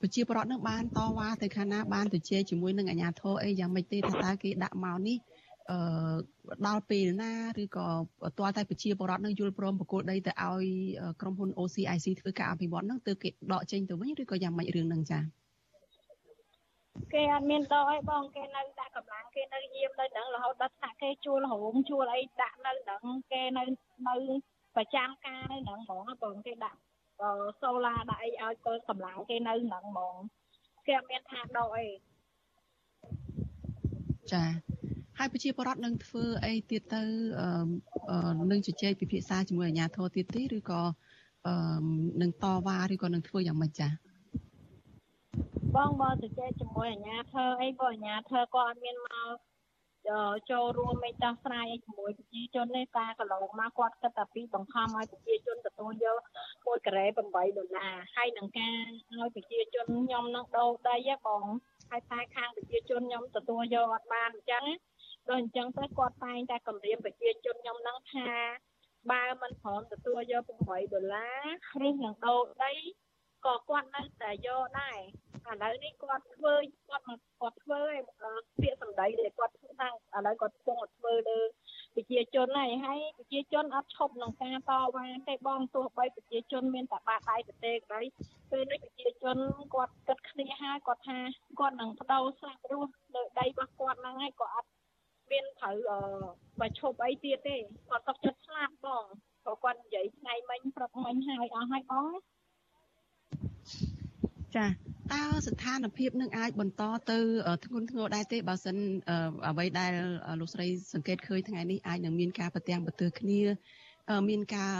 [0.00, 5.18] ប្រជាពលរដ្ឋនឹងបានតវ៉ាទៅខាងណាបានទៅជែកជាមួយនឹងអាជ្ញាធរអីយ៉ាងម៉េចទេថាតើគេដាក់មកនេះ
[5.70, 5.78] អឺ
[6.66, 7.86] ដល់ពេលណាឬក៏
[8.38, 10.64] ទាល់តែប្រជាពលរដ្ឋនឹងយល់ព្រមបកគោលដីទៅឲ្យ
[11.20, 15.39] ក្រុមហ៊ុន OCIC ធ្វើការអភិវឌ្ឍនឹងទើបគេដកចេញទៅវិញឬក៏យ៉ាងម៉េចរឿងហ្នឹងចា៎
[17.12, 23.64] គេអត់មានដកអីបងគេនៅដាក់កម្លាំងគេនៅយាមនៅហ្នឹងរហូតដល់ថ្នាក់គេជួលរោងជួលអីដាក់នៅហ្នឹងគេនៅ
[24.08, 24.14] នៅ
[24.76, 26.78] ប្រចាំការនៅហ្នឹងហ្មងបងគេដាក់
[27.60, 30.14] សូឡាដាក់អីឲ្យទៅកម្លាំងគេនៅហ្នឹងហ្មង
[30.86, 31.88] គេអត់មានថាដកអី
[34.32, 34.44] ចា
[35.18, 37.02] ហើយប្រជាពលរដ្ឋនឹងធ្វើអីទៀតទៅ
[38.50, 40.82] នឹងជជែកពិភាក្សាជាមួយអាជ្ញាធរទៀតទេឬក៏
[42.22, 44.09] នឹងតវ៉ាឬក៏នឹងធ្វើយ៉ាងម៉េចចា៎
[45.76, 49.34] បងមកជជែកជាមួយអាជ្ញាធរអីបើអាជ្ញាធរក៏អត់មានមក
[50.50, 58.78] ចូលរួមមេដោះស្រាយជាមួយប្រជាជននេះការកន្លងមកគាត់គិតតែពីបង្ខំឲ្យប្រជាជនទទួលយក1ការ៉េ8ដុល្លារហើយនឹងការ
[59.18, 61.44] ឲ្យប្រជាជនខ្ញុំនឹងដូរដីហ៎បង
[61.90, 64.64] ហើយតែខាងប្រជាជនខ្ញុំទទួលយកអត់បានអញ្ចឹង
[65.28, 68.28] ដល់អញ្ចឹងទៅគាត់តែងតែគម្រាមប្រជាជនខ្ញុំនឹងថា
[69.10, 71.28] បើមិនព្រមទទួលយក8ដុល្លា
[71.80, 72.72] រឬនឹងដូរដី
[73.46, 74.98] ក៏គាត់នៅតែយកដែរ
[75.48, 76.54] ឥឡូវនេះគាត់ធ្វើ
[76.88, 77.96] គាត់មកគាត់ធ្វើឯ
[78.60, 81.40] ពាក្យសម្ដីដែលគាត់ធ្វើថាឥឡូវគាត់គង់ធ្វើលើ
[81.94, 88.02] ប្រជាជនហើយហើយប្រជាជនអត់ឈប់ក្នុងការតវ៉ាទេបងទោះបីប្រជាជនមានតែបាតដៃប្រទេសក្តី
[88.50, 89.36] ពេលនេះប្រជាជន
[89.74, 91.18] គាត់គិតគ្នាហើយគាត់ថា
[91.60, 94.68] គាត់នឹងបដូរស្លាប់រស់លើដីរបស់គាត់ហ្នឹងហើយក៏អត់
[95.30, 95.76] មានត្រូវ
[96.60, 97.56] បើឈប់អីទៀតទេ
[97.88, 99.04] គាត់សុខចិត្តស្លាប់បង
[99.44, 102.12] ព្រោះគាត់និយាយថ្ងៃមិញប្រាប់មិញហើយអស់ហើយបង
[104.56, 104.66] ចា
[105.12, 107.18] តើស្ថានភាពនឹងអាចបន្តទៅ
[107.64, 108.76] ធ្ងន់ធ្ងរដែរទេបើសិន
[109.48, 109.92] អ្វីដែល
[110.40, 113.40] លោកស្រីសង្កេតឃើញថ្ងៃនេះអាចនឹងមានការប្រទាំងប្រទើគ្នា
[114.28, 114.74] មានការ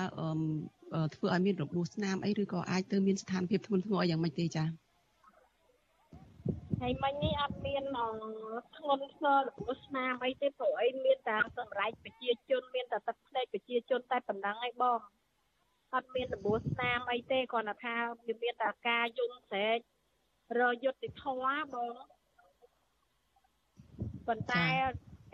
[1.14, 4.64] ធ្វើឲ្យមានរបួសស្នាមអីឬក៏អាចទៅមានស្ថានភាពធ្ងន់ធ្ងរយ៉ាងម៉េចទេចា
[6.81, 7.83] ហើយមិញនេះអត់មាន
[8.77, 14.99] ធ្ងន់ធ្ងររបួសស្នាមអីទេព្រោះអីមានតែសម្រាប់ប្រជាជនមានតែទឹកភ្នែកប្រជាជនតែប៉ុណ្ណឹងឯងបង
[15.95, 19.79] អត់មានរបួសស្នាមអីទេគ្រាន់តែថាវាមានតែការយំស្រែក
[20.58, 21.94] រយុទ្ធធម៌បង
[24.26, 24.66] ប៉ុន្តែ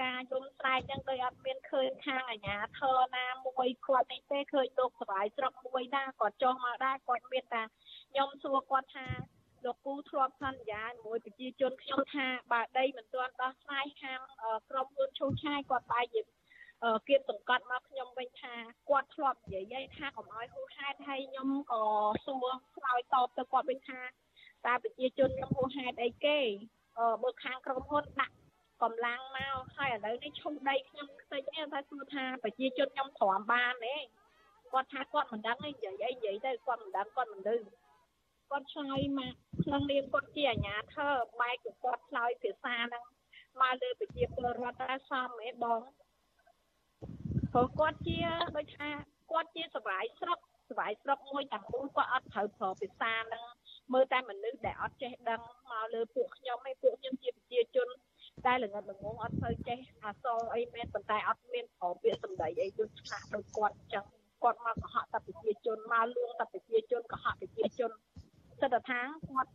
[0.02, 7.62] ការយំស្រែកហ្នឹងដោយអត់មានឃើញខាងអាជ្ញាធរណាមួយគាត់នេះទេឃើញលោកសវាយស្រុកមួយណាគាត់ចុះមកដែរគាត់មានតែ
[8.10, 9.06] ខ្ញុំសួរគាត់ថា
[9.64, 14.20] លោកពូធ្លាប់សន្យាជាមួយប្រជាជនខ្ញុំថាបើដីមិនទាន់ដោះស្រាយខាង
[14.70, 16.20] ក្រុមហ៊ុនឈូឆាយគាត់បែរជា
[17.08, 18.54] គៀបសង្កត់មកខ្ញុំវិញថា
[18.90, 21.82] គាត់ធ្លាប់និយាយថាកុំឲ្យហួសហេតុហើយខ្ញុំក៏
[22.26, 24.00] សួរឆ្លើយតបទៅគាត់វិញថា
[24.66, 26.38] តើប្រជាជនខ្ញុំហួសហេតុអីគេ
[27.22, 28.34] បើខាងក្រុមហ៊ុនដាក់
[28.82, 33.96] កម្លាំងមកហើយឥឡូវនេះឈុំដីខ្ញុំខ្ទេចនេះថាសួរថាប្រជាជនខ្ញុំទ្រាំបានទេ
[34.72, 37.60] គាត់ថាគាត់មិនដឹងទេនិយាយអីនិយាយទៅគាត់មិនដឹងគាត់មិនដឹង
[38.50, 39.32] គាត់ឆ្លើយមក
[39.64, 43.04] ក្នុងនាមគាត់ជាអាជ្ញាធរបែកគាត់ឆ្លើយភាសាហ្នឹង
[43.60, 45.80] មកលើប្រជាពលរដ្ឋតែសមឯងបង
[47.52, 48.18] ព្រោះគាត់ជា
[48.56, 48.88] ដូចថា
[49.30, 50.38] គាត់ជាសវាយស្រុក
[50.70, 53.44] សវាយស្រុកមួយទាំងមូលគាត់អត់ត្រូវប្រើភាសាហ្នឹង
[53.92, 57.88] មើលតែមនុស្សដែលអត់ចេះដឹងមកលើពួកខ្ញុំឯងពួកខ្ញុំជាប្រជាជន
[58.46, 64.04] តែល្ងិតល្ងងអត់សូវចេះអសរអីមែនប៉ុន្តែអត់មានប្រើពាក្យសម្ដីអីដូចឆ្លាស់ដូចគាត់អញ្ចឹង
[64.42, 67.90] គាត់មកកុហកតែប្រជាជនមកលួងតែប្រជាជនកុហកប្រជាជន
[68.60, 69.50] សិតថាគាត់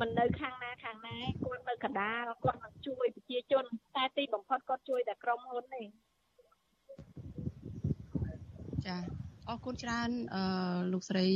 [0.00, 3.64] មិននៅខាងណាខាងណាគាត់នៅកដាលគាត់នឹងជួយប្រជាជន
[3.96, 5.82] តែទីបំផុតគាត់ជួយតែក្រុមហ៊ុនទេ
[8.86, 8.96] ចា
[9.48, 10.42] អរគុណច្រើនអឺ
[10.92, 11.26] លោកស្រី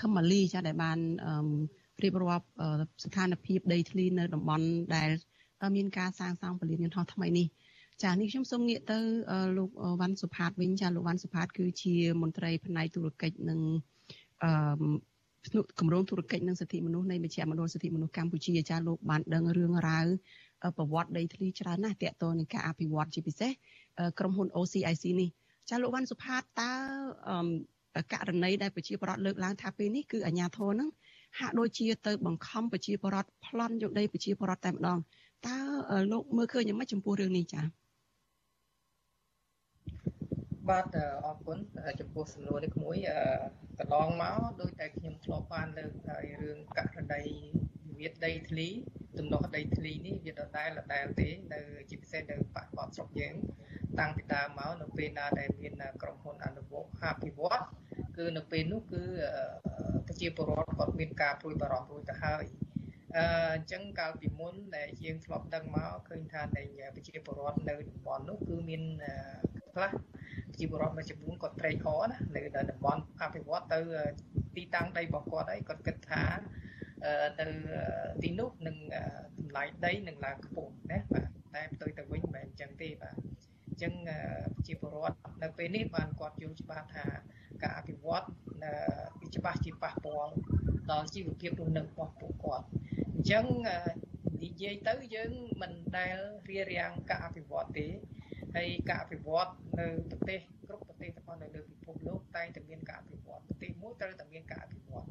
[0.00, 0.98] ខឹមម៉ាលីចាដែលបាន
[2.02, 2.46] រៀបរាប់
[3.04, 5.10] ស្ថានភាពដីធ្លីនៅតំបន់ដែល
[5.76, 7.46] មានការសាងសង់ពលានយន្តហោះថ្មីនេះ
[8.02, 8.98] ចានេះខ្ញុំសូមងាកទៅ
[9.58, 13.60] លោកវ៉ាន់សុផាតវិញចាលោកវ៉ាន់សុផាត គឺជាមន្ត្រីផ្នែកទូរកិច្ចនិង
[14.42, 20.06] អឺគម្រោងទូរកិច្ចនិងសិទ្ធិមនុស្សនៃមជ្ឈមណ្ឌលសិទ្ធិមនុស្សកម្ពុជាចាលោកបានដឹងរឿងរ៉ាវ
[20.76, 23.52] ប្រវត្តិដីធ្លីច្រើនណាស់ទាក់ទងនឹងការអភិវឌ្ឍជាពិសេស
[24.18, 25.28] ក្រុមហ៊ុន OCIC នេះ
[25.70, 26.72] ចាលោកវ៉ាន់សុផាតតើ
[28.12, 30.88] ករណីដែលប្រជាពលរដ្ឋលើកឡើងថាពេលនេះគឺអាជ្ញាធរនឹង
[31.38, 34.98] ហាក់ដូចជាទៅបង្ខំប្រជាពលរដ្ឋប្លន់យកដីប្រជាពលរដ្ឋតែម្ដង
[35.46, 35.56] តើ
[36.12, 37.64] លោកមើលឃើញយ៉ាងម៉េចចំពោះរឿងនេះចា៎
[40.68, 41.58] បាទអរគុណ
[42.00, 42.96] ចំពោះសំណួរនេះក្មួយ
[43.78, 47.22] កន្លងមកដោយតែខ្ញុំធ្លាប់បានលើកហើយរឿងករណី
[47.88, 48.68] វិវាទដីធ្លី
[49.18, 53.34] ទំនាស់ដីធ្លីនេះវាដដែលដដែលទេនៅជាពិសេសនៅបកបតស្រុកយើង
[54.00, 57.60] តាំងពីដើមមកនៅពេលណាដែលមានក្រុមហ៊ុនអនុវត្តអភិវឌ្ឍ
[58.16, 59.02] គឺនៅពេលនោះគឺ
[60.06, 62.44] ប្រជាពលរដ្ឋគាត់មានការព្រួយបារម្ភរួចទៅហើយ
[63.16, 66.62] អញ្ចឹងកាលពីមុនដែលយើងធ្លាប់ដឹងមកឃើញថានៃ
[66.94, 68.82] ប្រជាពលរដ្ឋនៅតំបន់នោះគឺមាន
[69.74, 73.80] ខ្លះប្រជាពលរដ្ឋមួយចំនួនគាត់ត្រេកអរណានៅតំបន់អភិវឌ្ឍទៅ
[74.56, 76.24] ទីតាំងដីរបស់គាត់ហើយគាត់គិតថា
[77.40, 77.46] ទៅ
[78.22, 78.76] ទីនោះនឹង
[79.38, 83.39] តម្លៃដីនឹងឡើងខ្ពស់ណាបាទតែផ្ទុយទៅវិញមិនមែនអញ្ចឹងទេបាទអ
[83.80, 87.04] ញ្ចឹងប្រជាពលរដ្ឋនៅពេលនេះបានគាត់យល់ច្បាស់ថា
[87.62, 88.24] ការអភិវឌ្ឍ
[89.20, 90.32] វាច្បាស់ជាប៉ះពាល់
[90.90, 92.66] ដល់ជីវភាពរស់នៅរបស់ពួកគាត់
[93.14, 93.44] អញ្ចឹង
[94.44, 96.16] និយាយទៅយើងមិនដែល
[96.50, 97.86] រៀបរៀងការអភិវឌ្ឍទេ
[98.56, 105.06] ហើយការអភិវឌ្ឍនៅប្រទេសគ្រប់ប្រទេសទាំងអស់នៅលើពិភពលោកតែងតែមានការអភិវឌ្ឍប្រទេសមួយត្រូវតែមានការអភិវឌ្ឍ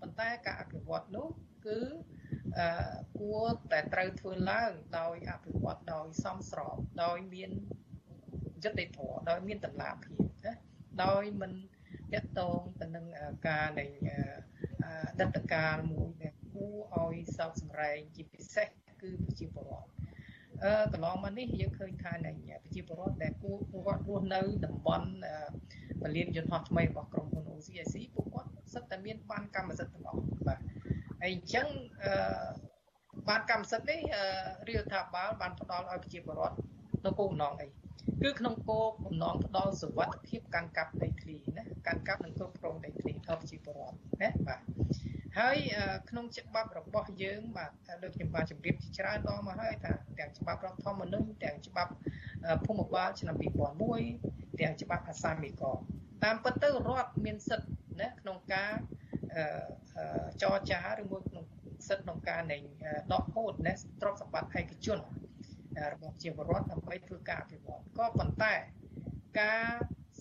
[0.00, 1.28] ប៉ុន្តែការអភិវឌ្ឍនោះ
[1.66, 1.80] គឺ
[2.58, 2.68] អឺ
[3.20, 7.50] គួរតែត្រូវធ្វើឡើងដោយអភិវឌ្ឍដោយសមស្របដោយមាន
[8.64, 10.52] យុត្តិធម៌ដោយមានតម្លាភាពណា
[11.04, 13.06] ដោយមិនតកតងទៅនឹង
[13.48, 13.84] ការនៃ
[15.20, 18.68] ដិតកាលមួយដែលគួរឲ្យសោកសម្រែងជាពិសេស
[19.00, 19.90] គឺប្រជាពលរដ្ឋ
[20.62, 22.32] អអឺកន្លងមកនេះយើងឃើញថានៃ
[22.64, 25.08] ប្រជាពលរដ្ឋដែលពួកគាត់រស់នៅតំបន់
[26.02, 30.58] ពលានយន្តហោះថ្មីរបស់ក្រុមហ៊ុន OCIC ពួកគាត់សិតតែមានបានកម្មសិទ្ធិទាំងអស់បាទ
[31.20, 31.66] ហើយអញ្ចឹង
[32.04, 32.12] អឺ
[33.28, 34.00] បានកម្មសិទ្ធិនេះ
[34.68, 36.56] រាជរដ្ឋាភិបាលបានផ្ដល់ឲ្យប្រជាពលរដ្ឋ
[37.04, 37.66] នៅគោលបំណងអី
[38.22, 44.60] គឺក្នុងគោលបំណងផ្ដល់សុវត្ថិភាពកាន់កាប់ដីធ្លីណាកាន់កាប់និងគ្រប់គ្រងដីធ្លីដល់ប្រជាពលរដ្ឋណាបាទ
[45.38, 45.56] ហើយ
[46.10, 47.70] ក្នុងច្បាប់របស់យើងបាទ
[48.02, 51.92] ដូចខ្ញុំបានជម្រាបជាច្រើនដងមកហើយថាទាំងច្បាប់រដ្ឋធម្មនុញ្ញទាំងច្បាប់
[52.66, 53.34] ភូមិបាលឆ្នាំ
[53.98, 55.62] 2001ទាំងច្បាប់អាសាមីក
[56.24, 58.72] តាមពិតទៅរដ្ឋមានសិទ្ធិណាក្នុងការ
[60.42, 61.44] ចរចាឬមួយក្នុង
[61.88, 62.58] សិទ្ធិក្នុងការនៃ
[63.12, 64.98] ដកហូតណាទ្រព្យសម្បត្តិឯកជន
[65.92, 68.54] របស់ជាពលរដ្ឋដើម្បីធ្វើការអភិវឌ្ឍក៏ប៉ុន្តែ
[69.40, 69.68] ការ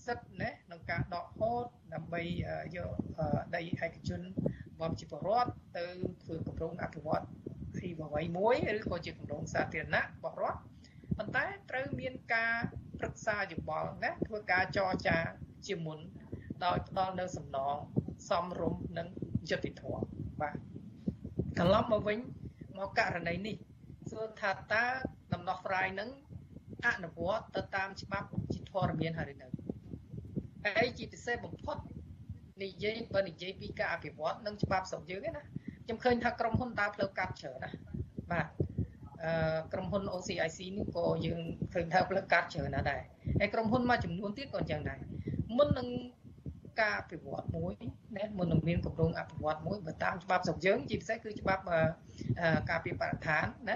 [0.06, 2.22] សិទ្ធិណាក្នុងការដកហូតដើម្បី
[2.76, 2.90] យក
[3.56, 5.86] ដីឯកជនរបស់ជាពលរដ្ឋទៅ
[6.24, 7.24] ធ្វើគម្រោងអភិវឌ្ឍ
[7.80, 10.60] ទីអ្វីមួយឬក៏ជាគម្រោងសាធារណៈរបស់រដ្ឋ
[11.18, 12.56] ប៉ុន្តែត្រូវមានការ
[13.00, 15.18] ប្រឹក្សាយោបល់ណាធ្វើការចរចា
[15.68, 16.00] ជាមុន
[16.66, 17.76] ដោយផ្ដល់នៅសំណង
[18.30, 19.08] សមរម្យនិង
[19.50, 20.04] យុត្តិធម៌
[20.42, 20.56] បាទ
[21.58, 22.20] ត្រឡប់មកវិញ
[22.78, 23.56] មកករណីនេះ
[24.10, 24.86] សួរថាតើ
[25.42, 26.10] ដំណោះស្រាយនឹង
[26.86, 29.48] អនុវត្តទៅតាមច្បាប់ជាធរមានហើយនៅ
[30.66, 31.78] ហើយជាពិសេសបំផុត
[32.64, 35.44] និយាយបើនិយាយពីការអភិវឌ្ឍនិងច្បាប់ស្រុកយើងណា
[35.86, 37.70] ខ្ញុំឃើញថាក្រុមហ៊ុនដើរផ្លូវកាត់ច្រើនណា
[38.32, 38.48] បាទ
[39.24, 41.40] អឺក្រុមហ៊ុន OCIC នេះក៏យើង
[41.74, 43.02] ឃើញថាផ្លូវកាត់ច្រើនណាស់ដែរ
[43.40, 45.00] ហើយក្រុមហ៊ុនមួយចំនួនទៀតក៏អញ្ចឹងដែរ
[45.58, 45.88] មុននឹង
[46.82, 47.74] ការអភិវឌ្ឍមួយ
[48.18, 51.64] ណាមុននឹងមានគម្រោងអភិវឌ្ឍមួយបើតាមច្បាប់ស្រុកយើងជាពិសេសគឺច្បាប់
[52.70, 53.76] ការពីបរិស្ថានណា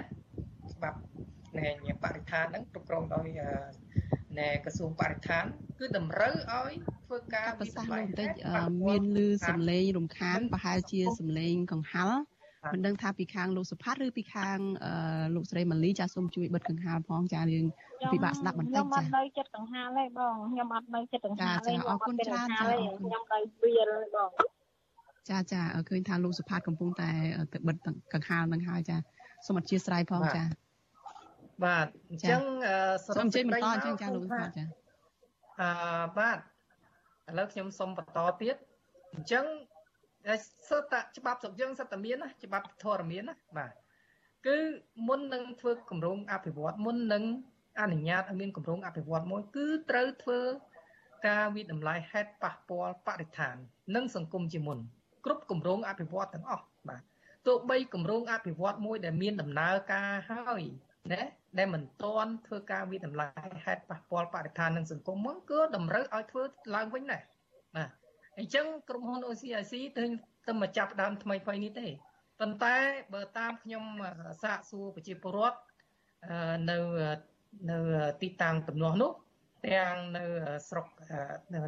[0.74, 0.98] ច្បាប់
[1.58, 1.70] នៃ
[2.04, 3.28] បរិស្ថានហ្នឹងគ្រប់គ្រងដោយ
[4.38, 5.44] នៃក្រសួងបរិស្ថាន
[5.78, 6.72] គឺតម្រូវឲ្យ
[7.06, 8.28] ធ្វើការវិសាបន្តិច
[8.86, 12.18] មានលឺសំឡេងរំខានប្រហែលជាសំឡេងកង្ហល់
[12.74, 14.58] មិនដឹងថាពីខាងលោកសុផាត់ឬពីខាង
[15.34, 17.66] លោកស្រីម៉ាលីចាសូមជួយបិទកង្ហាលផងចាយើង
[18.12, 22.66] ពិបាកស្ដាប់បន្តិចចាខ្ញុំអត់នៅចិត្តកង្ហាលទេបងខ្ញុំអត់នៅចិត្តកង្ហាលទេចាអរគុណច្រើនចា
[23.00, 24.30] ខ្ញុំនៅវាលបង
[25.30, 27.10] ចាចាឃើញថាលោកសុផាតកំពុងតែ
[27.52, 27.76] ទៅបិទ
[28.12, 28.96] កង្ហាលនឹងហើយចា
[29.46, 30.44] សូមអធិស្ឋានផងចា
[31.64, 32.42] បាទអញ្ចឹង
[33.06, 34.64] សរុបសេចក្តីមកអញ្ចឹងចាលោកសុផាតចា
[35.60, 35.70] អឺ
[36.18, 36.40] បាទឥ
[37.38, 38.56] ឡូវខ្ញុំសូមបន្តទៀត
[39.14, 39.44] អញ្ចឹង
[40.68, 43.72] សិតតច្បាប់ស្រុកយើងសិតតែមានណាច្បាប់ធរមានណាបាទ
[44.46, 44.56] គឺ
[45.08, 47.24] មុននឹងធ្វើគម្រោងអភិវឌ្ឍមុននឹង
[47.80, 50.40] អនុញ្ញាតឲ្យមានគម្រោងអភិវឌ្ឍមួយគឺត្រូវធ្វើ
[51.26, 53.56] ការវិតម្លៃហេតុប៉ះពាល់បរិស្ថាន
[53.94, 54.78] និងសង្គមជាមុន
[55.24, 57.02] គ្រប់គម្រោងអភិវឌ្ឍទាំងអស់បាទ
[57.46, 60.62] ទោះបីគម្រោងអភិវឌ្ឍមួយដែលមានដំណើរការហើយ
[61.12, 61.22] ណា
[61.58, 63.26] ដែលមិនទាន់ធ្វើការវិតម្លៃ
[63.64, 66.42] ហេតុប៉ះពាល់បរិស្ថាននិងសង្គមមកគឺតម្រូវឲ្យធ្វើ
[66.74, 67.22] ឡើងវិញដែរ
[67.76, 67.90] បាទ
[68.38, 70.04] អញ្ចឹងក្រុមហ៊ុន OCIC ទៅ
[70.46, 71.86] ទៅមកចាប់ដើមថ្មីថ្មីនេះទេ
[72.40, 72.76] ប៉ុន្តែ
[73.14, 73.84] បើតាមខ្ញុំ
[74.42, 75.58] សាកសួរប្រជាពលរដ្ឋ
[76.70, 76.78] នៅ
[77.70, 77.78] នៅ
[78.22, 79.12] ទីតាំងទំនាស់នោះ
[79.68, 80.24] ទាំងនៅ
[80.68, 80.86] ស្រុក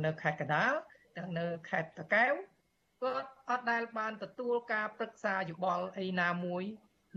[0.07, 0.73] នៅខេត្តកណ្ដាល
[1.17, 2.33] ទាំងនៅខេត្តតាកែវ
[3.03, 6.65] គាត់អត់ដែលបានទទួលការប្រឹក្សាយោបល់អីណាមួយ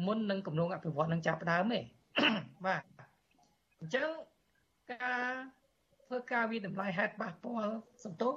[0.06, 1.80] មុននឹងគម្រោងអភិវឌ្ឍនឹងចាប់ផ្ដើមទេ
[2.66, 2.84] បាទ
[3.80, 4.10] អញ្ចឹង
[4.92, 5.32] ការ
[6.06, 8.34] ធ្វើការវិតម្លៃហេតុប៉ះពាល់សន្ទុះ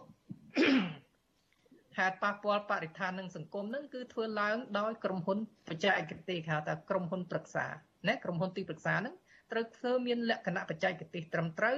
[1.98, 7.66] ហេតុប៉ះពាល់បរិស្ថាននិងសង្គមនឹងគឺធ្វើឡើងដោយក្រុមហ៊ុនបច្ចេកទេសគេហៅថាក្រុមហ៊ុនប្រឹក្សា
[8.08, 9.14] ណាក្រុមហ៊ុនទីប្រឹក្សានឹង
[9.52, 11.76] ត្រូវធ្វើមានលក្ខណៈបច្ចេកទេសត្រឹមត្រូវ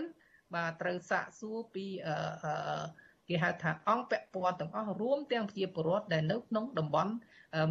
[0.55, 2.85] បាទត្រូវសាកសួរពីអឺ
[3.29, 7.13] គេហៅថាអង្គពាក់ព័ន្ធទាំងអស់រួមទាំងប្រជាពលរដ្ឋដែលនៅក្នុងតំបន់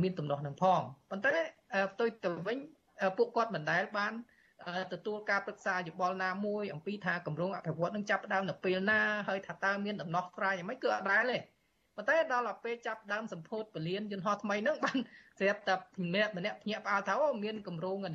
[0.01, 1.33] មានទំនាស់នឹងផងប៉ុន្តែ
[1.93, 2.57] ផ្ទុយទៅវិញ
[3.17, 4.13] ពួកគាត់មិនដែលបាន
[4.93, 11.39] ទទួលការប្រឹក្សាយោបល់ណាមួយអំពីថាគម្រោងអភិវឌ្ឍនឹងចាប់ផ្ដើមនៅពេលណាហើយថាតើមានដំណោះស្រាយយ៉ាងម៉េចគឺអត់ដែលទេ
[11.95, 14.97] ប៉ុន្តែដល់ទៅពេលចាប់ដើមសម្ពោធពលានយន្តហោះថ្មីហ្នឹងបាន
[15.39, 18.11] ស្រាប់តែម្នាក់ម្នាក់ភ្ញាក់ផ្អើលថាអូមានគម្រោងអី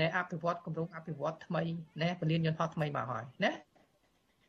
[0.00, 1.62] នៃអភិវឌ្ឍគម្រោងអភិវឌ្ឍថ្មី
[2.02, 3.52] ណាពលានយន្តហោះថ្មីមកហើយណា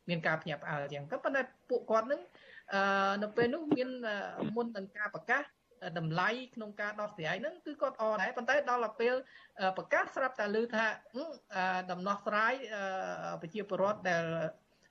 [0.08, 2.20] មានការភ្ញាក់ផ្អើលអញ្ចឹងក៏ប៉ុន្តែពួកគាត់នឹង
[2.72, 3.88] អឺនៅពេលនោះមាន
[4.56, 5.42] មុននឹងការប្រកាស
[5.98, 9.14] តម្លៃក្នុងការដោះស្រាយហ្នឹងគឺគាត់អដែរប៉ុន្តែដល់ទៅពេល
[9.76, 10.86] ប្រកាសស្រាប់តែឮថា
[11.90, 12.52] ដំណោះស្រាយ
[13.40, 14.24] ប្រជាពលរដ្ឋដែល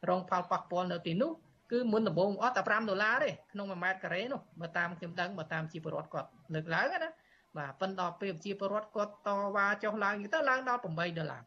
[0.10, 1.32] រងផលប៉ះពាល់នៅទីនោះ
[1.72, 7.10] គឺមុនដំបូងអត់តែ5ដុល្លារទេក្នុង1ម៉ែត្រការ៉េនោះបើតាមខ្ញុំដឹងបើតាមជាពលរដ្ឋគាត់លើកឡើងណា
[7.58, 11.42] បាទប៉ុន្តែដល់ពេលជាពលរដ្ឋគាត់តវ៉ាចុះឡើងទៅឡើងដល់8ដុល្លារ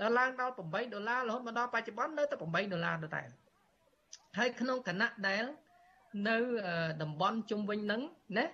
[0.00, 3.22] ដល់ឡើងដល់8ដុល្លាររហូតមកដល់បច្ចុប្បន្ននៅតែ8ដុល្លារទៅតែ
[4.38, 5.44] ហើយក្នុងគណៈដែល
[6.28, 6.36] នៅ
[7.02, 8.00] តំបន់ជុំវិញហ្នឹង
[8.38, 8.44] ណា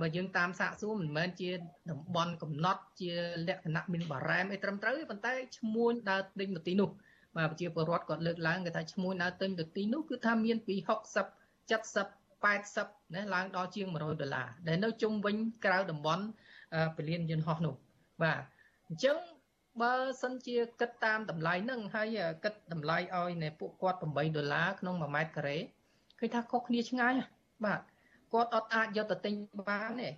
[0.00, 1.50] បើយើងតាមសាកសួរមិនមែនជា
[1.90, 3.10] តំបន់កំណត់ជា
[3.48, 6.90] លក្ខណៈមានបារ៉ែមអីត្រឹមត្រូវទេប៉ុន្តែឈ្មោះដើរទិញទៅទីនោះ
[7.36, 12.06] បាទប្រជាពលរដ្ឋគាត់លើកឡើងគេថាឈ្មោះដើរទិញទៅទីនោះគឺថាមានពី60 70
[12.44, 16.24] 80ណាឡើងដល់ជាង100ដុល្លារដែលនៅជុំវិញក្រៅតំបន់
[16.96, 17.74] ពលានយន្តហោះនោះ
[18.22, 18.42] បាទ
[18.88, 19.16] អញ្ចឹង
[19.82, 25.56] បើសិនជាគិតតាមតម្លៃហ្នឹងហើយគិតតម្លៃឲ្យនៅពួកគាត់8ដុល្លារក្នុង1ម៉ែត្រការ៉េ
[26.18, 27.12] ឃើញថាខុសគ្នាឆ្ងាយ
[27.64, 27.80] បាទ
[28.32, 29.34] គាត់អត់អាចយកទៅទិញ
[29.68, 30.08] បានទេ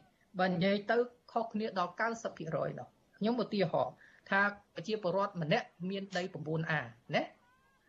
[0.40, 0.96] បើនិយាយទៅ
[1.32, 3.94] ខុសគ្នាដល់90%ដល់ខ្ញុំឧទាហរណ៍
[4.30, 4.40] ថា
[4.74, 6.80] ប្រជាពលរដ្ឋម្នាក់មានដី 9A
[7.14, 7.22] ណា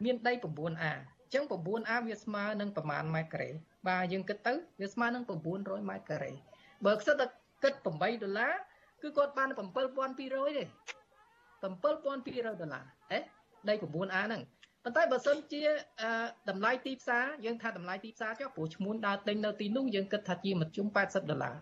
[0.04, 3.50] មានដី 9A អញ្ចឹង 9A វាស្មើនឹងប្រមាណម៉ែត្រការ៉េ
[3.88, 5.24] បាទយើងគិតទៅវាស្មើនឹង
[5.56, 6.32] 900ម៉ែត្រការ៉េ
[6.86, 7.26] បើខ្សិតតែ
[7.64, 8.54] គិត8ដុល្លារ
[9.02, 9.50] គឺគាត់បាន
[10.08, 10.64] 7200ទេ
[11.62, 13.20] 7200ដុល្លារហ៎
[13.68, 14.42] ដី 9A ហ្នឹង
[14.90, 15.64] ប៉ុន្តែបើសិនជា
[16.50, 21.56] តម្លៃទីផ្សារយើងថាតម្លៃទីផ្សារចុះព្រោះឈ្មួញដើរទិញនៅទីនោះយើងគិតថាជាមធ្យម80ដុល្លារ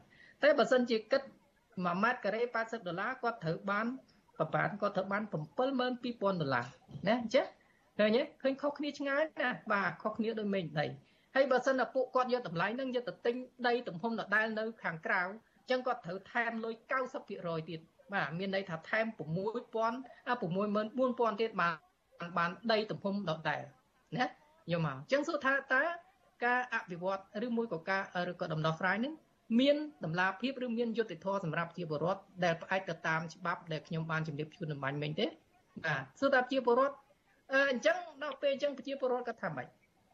[0.44, 1.22] តែបើសិនជាគិត
[1.62, 3.86] 1ម៉ែត្រការ៉េ80ដុល្លារគាត់ត្រូវបាន
[4.38, 5.24] ប្រហែលគាត់ត្រូវបាន
[5.62, 6.66] 72000ដុល្លារ
[7.08, 7.48] ណាអញ្ចឹង
[8.00, 10.86] ឃើញទេឃើញខុសគ្នាឆ្ងាយណាបាទខុសគ្នាដោយមេឃដី
[11.36, 13.36] ហើយបើសិនតែពួកគាត់យកតម្លៃហ្នឹងយកទៅទិញ
[13.68, 16.76] ដីទំហំដដែលនៅខាងក្រៅអញ្ចឹងគាត់ត្រូវថែមលុយ
[17.22, 17.80] 90%ទៀត
[18.14, 19.06] បាទមានន័យថាថែម
[19.68, 21.87] 6000អា64000ទៀតបាទ
[22.38, 23.62] បានដីទំហំដដែល
[24.16, 24.26] ណា
[24.72, 25.84] យកមកអញ្ចឹងសួរថាតើ
[26.46, 28.02] ការអភិវឌ្ឍឬមួយក៏ការ
[28.32, 29.14] ឬក៏ដំណោះស្រាយនឹង
[29.60, 35.26] មានតម្លាភាពឬមានយុត្តិធម៌សម្រាប់ជាពលរដ្ឋដែលផ្អែកទៅតាមច្បាប់ដែលខ្ញុំបានជម្រាបជូនអំបញ្ញមិញទេ
[35.86, 36.96] បាទសួរថាជាពលរដ្ឋ
[37.72, 39.68] អញ្ចឹងដល់ពេលអញ្ចឹងប្រជាពលរដ្ឋគាត់ថាម៉េច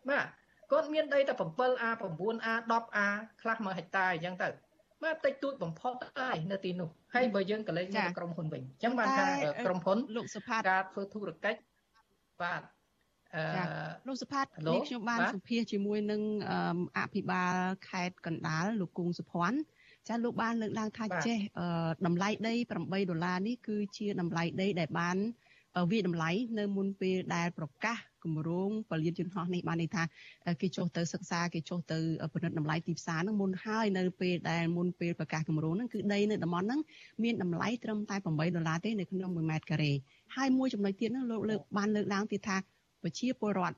[0.09, 0.25] បាទ
[0.71, 3.07] គាត់មានដីតែ 7A 9A 10A
[3.41, 4.49] ខ្លះ1ហិកតាអញ្ចឹងទៅ
[5.03, 9.25] បាទតិចតួចបំផុតហើយនៅទីនោះហើយបើយើងក៏លេចមកក្រុមហ៊ុនវិញអញ្ចឹងបានថា
[9.65, 11.59] ក្រុមហ៊ុនលោកសុផាតការធ្វើធុរកិច្ច
[12.43, 12.61] បាទ
[13.35, 13.43] អឺ
[14.07, 16.21] លោកសុផាតនេះខ្ញុំបានសម្ភាសជាមួយនឹង
[16.97, 17.53] អភិបាល
[17.89, 19.59] ខេត្តកណ្ដាលលោកគង់សុភ័ណ្ឌ
[20.07, 21.37] ចាលោកបានលើកឡើងថាចេះ
[22.05, 25.17] តម្លៃដី8ដុល្លារនេះគឺជាតម្លៃដីដែលបាន
[25.91, 30.03] វាតម្លៃនៅមុនពេលដែលប្រកាស គម្រោងពលានយន្តហោះនេះបានន័យថា
[30.61, 31.99] គេចុះទៅសិក្សាគេចុះទៅ
[32.33, 36.81] ពិនិត្យតម្លៃទីផ្សារហ្នឹងមុនហើយនៅពេលដែលមុនពេលប្រកាសគម្រោងហ្នឹងគឺដីនៅតំបន់ហ្នឹង
[37.23, 39.91] មានតម្លៃត្រឹមតែ8ដុល្លារទេនៅក្នុង1ម៉ែត្រការ៉េ
[40.35, 42.57] ហើយមួយចំណុចទៀតហ្នឹងលោកលើកបានលើកឡើងទៀតថា
[43.03, 43.77] ប្រជាពលរដ្ឋ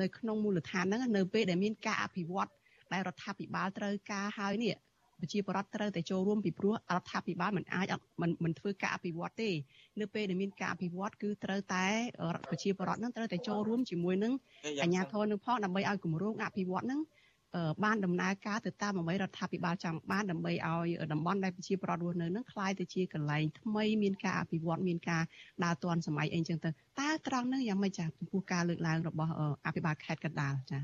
[0.00, 2.50] នៅក្នុងមូលដ្ឋានហ្នឹងនៅពេលដែលមានការអភិវឌ្ឍ
[2.92, 4.74] ដែលរដ្ឋាភិបាលត្រូវការហើយនេះ
[5.21, 7.87] ប្រជាពលរដ្ឋត្រូវតែចូលរួមពីព្រោះរដ្ឋាភិបាលមិនអាច
[8.21, 9.49] មិនមិនធ្វើការអភិវឌ្ឍទេ
[9.99, 11.85] នៅពេលដែលមានការអភិវឌ្ឍគឺត្រូវតែ
[12.49, 14.33] ប្រជាពលរដ្ឋនឹងត្រូវតែចូលរួមជាមួយនឹង
[14.81, 17.01] អាជ្ញាធរនឹងផងដើម្បីឲ្យគម្រោងអភិវឌ្ឍនឹង
[17.83, 25.23] បានដំណើរការទៅតាមអ្វីរដ្ឋាភិបាលចង់បានដើម្បីឲ្យតំបន់ដែលប្រជាពលរដ្ឋរស់នៅនឹងคล้ายទៅជាកន្លែងថ្មីមានការអភិវឌ្ឍមានការ
[25.63, 26.69] ដើរទាន់សម័យអីចឹងទៅ
[26.99, 29.31] តើត្រង់នឹងយ៉ាងម៉េចចាចំពោះការលើកឡើងរបស់
[29.65, 30.79] អភិបាលខេត្តកណ្ដាលចា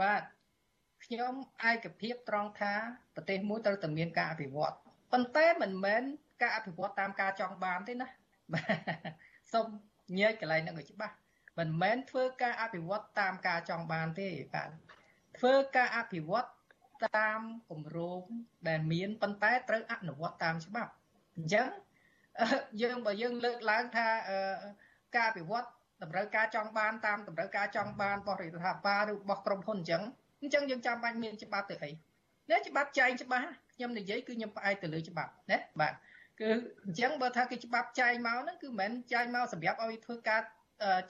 [0.00, 0.20] បាទ
[1.09, 1.35] ខ្ញុំ
[1.69, 2.73] ឯកភាពត្រង់ថា
[3.15, 4.73] ប្រទេសមួយត្រូវតែមានការអភិវឌ្ឍ
[5.11, 6.01] ប៉ុន្តែមិនមែន
[6.41, 8.07] ការអភិវឌ្ឍតាមការចង់បានទេណា
[8.53, 8.77] បាទ
[9.53, 9.67] សូម
[10.19, 11.15] ញែកកន្លែងហ្នឹងឲ្យច្បាស់
[11.59, 14.69] មិនមែនធ្វើការអភិវឌ្ឍតាមការចង់បានទេបាទ
[15.37, 16.47] ធ្វើការអភិវឌ្ឍ
[17.19, 18.21] តាមគម្រោង
[18.67, 20.91] ដែលមានប៉ុន្តែត្រូវអនុវត្តតាមច្បាប់
[21.37, 21.69] អញ្ចឹង
[22.81, 24.07] យើងបើយើងលើកឡើងថា
[25.15, 25.65] ការអភិវឌ្ឍ
[26.03, 30.03] តម្រូវការចង់បានតាមតម្រូវការចង់បានរបស់រដ្ឋាភិបាលឬរបស់ក្រុមហ៊ុនអញ្ចឹង
[30.41, 31.91] អញ្ចឹងយើងចាំបាច់មានច្បាប់ទៅអី
[32.51, 35.93] ណាច្បាប់ចែងច្បាស់ខ្ញុំនិយាយគឺខ្ញុំផ្អែកទៅលើច្បាប់ណាបាទ
[36.39, 36.49] គឺ
[36.85, 40.41] អញ្ចឹងបើថាគេច្បាប់ចែងមកហ្នឹងគឺមិនមែនចែងមកសម្រាប់ឲ្យធ្វើការ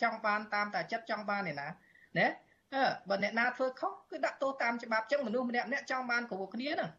[0.02, 1.68] ចង់បានតាមតែចិត្តចង់បានទេណា
[2.20, 2.28] ណា
[2.74, 6.90] អឺបើអ្នកណាធ្វើខុសគឺដាក់ទោសតាមច្បាប់អញ្ចឹងមនុស្សម្នាក់ម្នាក់ចង់បានគ្រប់គ្នាហ្នឹង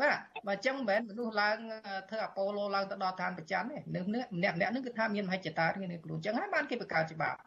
[0.00, 0.16] បាទ
[0.46, 1.56] បើអញ្ចឹងមិនមែនមនុស្សឡើង
[2.08, 7.38] ធ្វើអប៉ូឡូឡើងទៅដល់ឋានប្រច័នទេនឹងម្នាក់ម្នាក់ហ្នឹងគឺថាមានមហិច្ឆតាគ្នាខ្លួនអញ្ចឹងហើយបានគេបង្កើតច្បាប់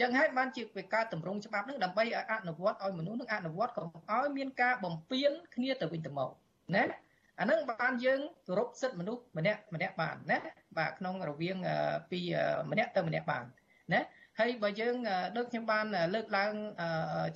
[0.00, 6.30] ចឹងហើយបានជាវាកើតតម្រង់ច្បាប់នឹងដើម្បីឲ្យអនុវត្តឲ្យមនុស្សនឹងអនុវត្តកុំឲ្យមានការបំពានគ្នាទៅវិញទៅមក
[6.74, 6.84] ណា
[7.40, 10.38] អានឹងបានយើងគោរពសិទ្ធិមនុស្សម្នាក់ម្នាក់បានណា
[10.78, 11.56] បាទក្នុងរវាង
[12.10, 12.20] ពី
[12.70, 13.44] ម្នាក់ទៅម្នាក់បាន
[13.92, 14.00] ណា
[14.38, 14.96] ហើយបើយើង
[15.36, 16.52] ដូចខ្ញុំបានលើកឡើង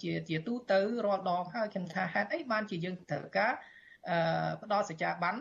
[0.02, 3.52] ជាជាទូទៅរាល់ដងហើយខ្ញុំថាហេតុអីបានជាយើងត្រូវការ
[4.62, 5.34] ផ្ដល់សច្ចាប័ន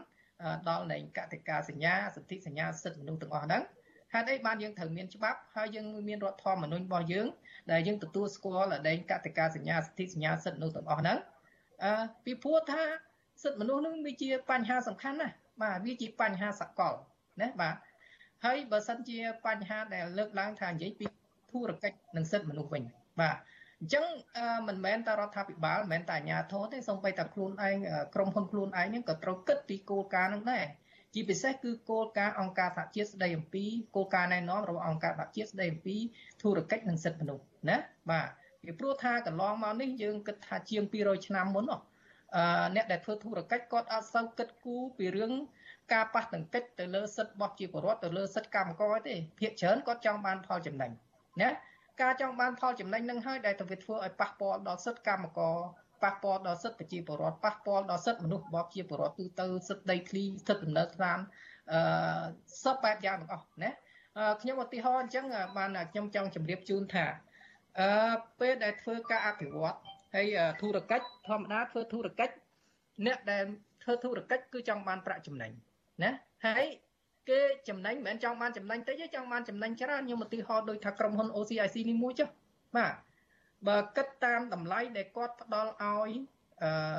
[0.69, 3.63] ដល់នៃកតិកាសញ្ញាសន្ធិសញ្ញាសិទ្ធិមនុស្សទាំងអស់ហ្នឹង
[4.13, 7.27] ហេតុអីបានយើងត្រូវមានច្បាប់ហើយយើងមានរដ្ឋធម្មនុញ្ញរបស់យើង
[7.71, 11.17] ដែលយើងទទួលស្គាល់ដែនកតិកាសញ្ញាសិទ្ធិសញ្ញាសិទ្ធិមនុស្សទាំងអស់ហ្នឹង
[11.83, 11.91] អឺ
[12.25, 12.81] ពីព្រោះថា
[13.43, 16.93] សិទ្ធិមនុស្សនឹងវាជាបញ្ហាសំខាន់ណាស់បាទវាជាបញ្ហាសកល
[17.41, 17.75] ណាបាទ
[18.45, 21.05] ហើយបើសិនជាបញ្ហាដែលលើកឡើងថានិយាយពី
[21.51, 22.83] ធុរកិច្ចនិងសិទ្ធិមនុស្សវិញ
[23.21, 23.37] បាទ
[23.81, 24.05] អញ្ចឹង
[24.67, 27.77] មិនមែនតែរដ្ឋាភិបាលមិនមែនតែអាជ្ញាធរទេសូម្បីតែខ្លួនឯង
[28.15, 30.65] ក្រុមហ៊ុនខ្លួនឯងហ្នឹងក៏ត្រូវគិតពីគោលការណ៍ហ្នឹងដែរ
[31.13, 35.95] ជាពិសេសគឺគោលការណ៍អង្គការសហជាតិស្តីអំពីគោលការណ៍ណែនាំរបស់អង្គការសហជាតិស្តីអំពី
[36.41, 37.77] ធុរកិច្ចនិងសិទ្ធិមនុស្សណា
[38.11, 38.27] បាទ
[38.63, 41.79] ពីព្រោះថាកន្លងមកនេះយើងគិតថាជាង200ឆ្នាំមុនអឺ
[42.75, 45.31] អ្នកដែលធ្វើធុរកិច្ចគាត់អត់សូវគិតគូរពីរឿង
[45.93, 50.91] ការប៉ះទង្គិចទៅលើសិទ្ធិរបស់ជាពលរដ្ឋទៅលើសិទ្ធិកម្មករទេភាគច្រើនគាត់ចង់បានផលចំណេញ
[51.41, 51.49] ណា
[52.01, 55.57] ការចង់បានផលចំណេញនឹងហើយដែលទៅវាធ្វើឲ្យប៉ះពាល់ដល់សិទ្ធិកម្មករ
[56.03, 61.19] ប៉ះពាល់ដល់សិទ្ធិប្រជាពលរដ្ឋប៉ះពាល់ដល់សិទ្ធិមនុស្សរបស់ជាពលរដ្ឋទូទៅសិទ្ធិដីធ្លីសិទ្ធិដំណើរស្ថាន
[61.71, 61.79] អឺ
[62.63, 63.71] សពបែបយ៉ាងទាំងអស់ណា
[64.41, 65.25] ខ្ញុំឧទាហរណ៍អញ្ចឹង
[65.57, 67.05] បានខ្ញុំចង់ជម្រាបជូនថា
[67.79, 67.89] អឺ
[68.39, 69.77] ពេលដែលធ្វើការអភិវឌ្ឍ
[70.15, 72.33] ហើយធុរកិច្ចធម្មតាធ្វើធុរកិច្ច
[73.05, 73.43] អ្នកដែល
[73.83, 75.51] ធ្វើធុរកិច្ចគឺចង់បានប្រាក់ចំណេញ
[76.03, 76.11] ណា
[76.45, 76.65] ហើយ
[77.29, 77.39] គេ
[77.69, 82.29] ចំណេញមិនមែនចង់បានចំណេញតិចទេចង់បានចំណេញច្រើនខ្ញុំឧទាហរណ៍ដូចថាក្រុមហ៊ុន OCIC នេះមួយចុះ
[82.75, 82.93] បាទ
[83.65, 86.11] បើគិតតាមតម្លៃដែលគាត់ផ្ដល់ឲ្យ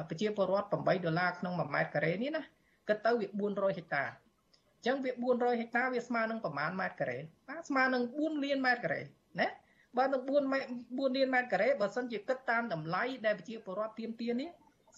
[0.08, 2.42] ប្រជាពលរដ្ឋ8ដុល្លារក្នុង1ម៉ែត្រការ៉េនេះណា
[2.88, 9.00] គិតទៅវា400ហិកតាអញ្ចឹងវា400ហិកតាវាស្មើនឹងប្រមាណម៉ែត្រការ៉េបាទស្មើនឹង4លានម៉ែត្រការ៉េ
[9.40, 9.48] ណា
[9.96, 14.48] បើនឹង4ម៉ែ4លានម៉ែត្រការ៉េបើសិនជាគិតតាមតម្លៃដែលប្រជាពលរដ្ឋទៀមទានេះ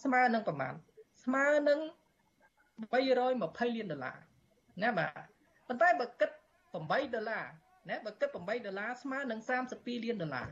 [0.03, 0.73] ស្មើនឹងប្រមាណ
[1.23, 1.79] ស្មើនឹង
[2.91, 4.17] 320លានដុល្លារ
[4.83, 5.11] ណាបាទ
[5.67, 6.29] ប៉ុន្តែបើគិត
[6.71, 7.45] 8ដុល្លារ
[7.89, 10.47] ណាបើគិត8ដុល្លារស្មើនឹង32លានដុល្លារ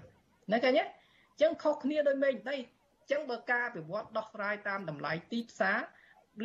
[0.51, 5.79] ណាឃើញទេអញ្ចឹងខុសគ្នាដោយមេឃដីអញ្ចឹងបើការអភិវឌ្ឍដោះស្រាយតាមតម្លៃទីផ្សារ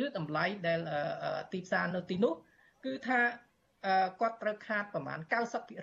[0.03, 0.79] ឬតម្លៃដែល
[1.53, 2.33] ទីផ្សារនៅទីនោះ
[2.85, 3.19] គឺថា
[4.21, 5.19] គាត់ត្រូវខាតប្រមាណ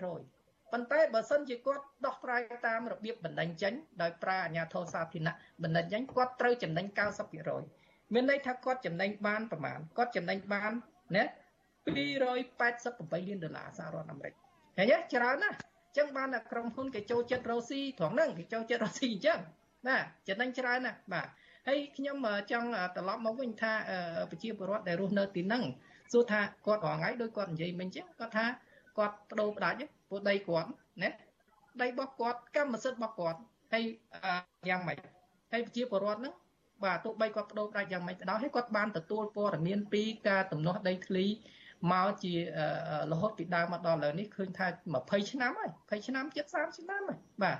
[0.03, 5.33] 90%ប៉ុន្តែបើសិនជាគាត់ដោះស្រាយតាមរបៀបបណ្ដឹងចេញដោយប្រើអាជ្ញាធរសាធារណៈ
[5.63, 6.85] បណ្ដឹងចេញគាត់ត្រូវចំណេញ
[7.49, 10.71] 90%មានន័យថាគាត់ចំណេញបានប្រមាណគាត់ចំណេញបាន
[11.15, 11.23] ណា
[11.85, 14.33] 288លានដុល្លារសហរដ្ឋអាមេរិក
[14.77, 19.39] ឃើញទេច្រើនណាស់អញ្ចឹងបានតែក្រុមហ៊ុនគេចូលចិត្តរ៉ូស៊ីត្រង់ហ្នឹងគេចូលចិត្តរ៉ូស៊ីអញ្ចឹង
[19.87, 21.27] ណាចំណេញច្រើនណាស់បាទ
[21.67, 22.17] ហើយខ្ញុំ
[22.51, 23.73] ចង់ត្រឡប់មកវិញថា
[24.31, 25.63] ប្រជាពលរដ្ឋដែលរស់នៅទីហ្នឹង
[26.11, 28.45] សួរថាគាត់រងថ្ងៃដោយគាត់និយាយមិញចឹងគាត់ថា
[28.97, 29.77] គាត់បដូរផ្ដាច់
[30.09, 30.69] ពួកដីគាត់
[31.03, 31.09] ណា
[31.81, 33.39] ដីរបស់គាត់កម្មសិទ្ធិរបស់គាត់
[33.73, 33.83] ហើយ
[34.69, 34.97] យ៉ាងម៉េច
[35.51, 36.33] ហើយប្រជាពលរដ្ឋហ្នឹង
[36.83, 41.25] បាទទោះបីគាត់បដូរផ្ដាច់យ៉ាងម៉េចក៏ដោយហើយគាត់បានទទួលព័ត៌មានពីការទំនាស់ដីធ្លី
[41.91, 42.33] មកជា
[43.11, 44.67] រហូតពីដើមមកដល់ឥឡូវនេះឃើញថា
[44.99, 47.57] 20ឆ្នាំហើយ20ឆ្នាំជិត30ឆ្នាំហើយបាទ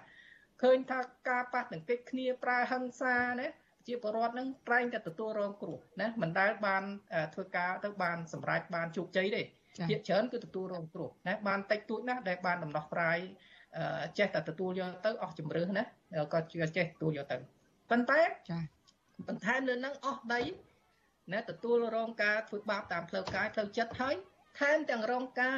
[0.62, 1.00] ឃើញថា
[1.30, 3.48] ការប៉ះទង្គិចគ្នាប្រើហិង្សាណា
[3.88, 6.84] ជាបរដ្ឋនឹងត្រែងតែទទួលរងគ្រោះណាមិនដែលបាន
[7.34, 9.44] ធ្វើការទៅបានសម្រេចបានជោគជ័យទេ
[9.90, 13.18] ជាច្រើនគឺទទួលរងគ្រោះណាបានតិចតួចណាស់ដែលបានដំណោះស្រាយ
[14.18, 15.84] ចេះតែទទួលយកទៅអស់ជំរឿសណា
[16.34, 16.40] ក៏
[16.78, 17.38] ចេះទទួលយកទៅ
[17.90, 18.22] ប៉ុន្តែ
[18.52, 18.60] ចា
[19.28, 20.42] បន្ថែមលើនឹងអស់ដី
[21.32, 24.16] ណាទទួលរងការធ្វើបាបតាមផ្លូវកាយផ្លូវចិត្តហើយ
[24.60, 25.56] ថែមទាំងរងការ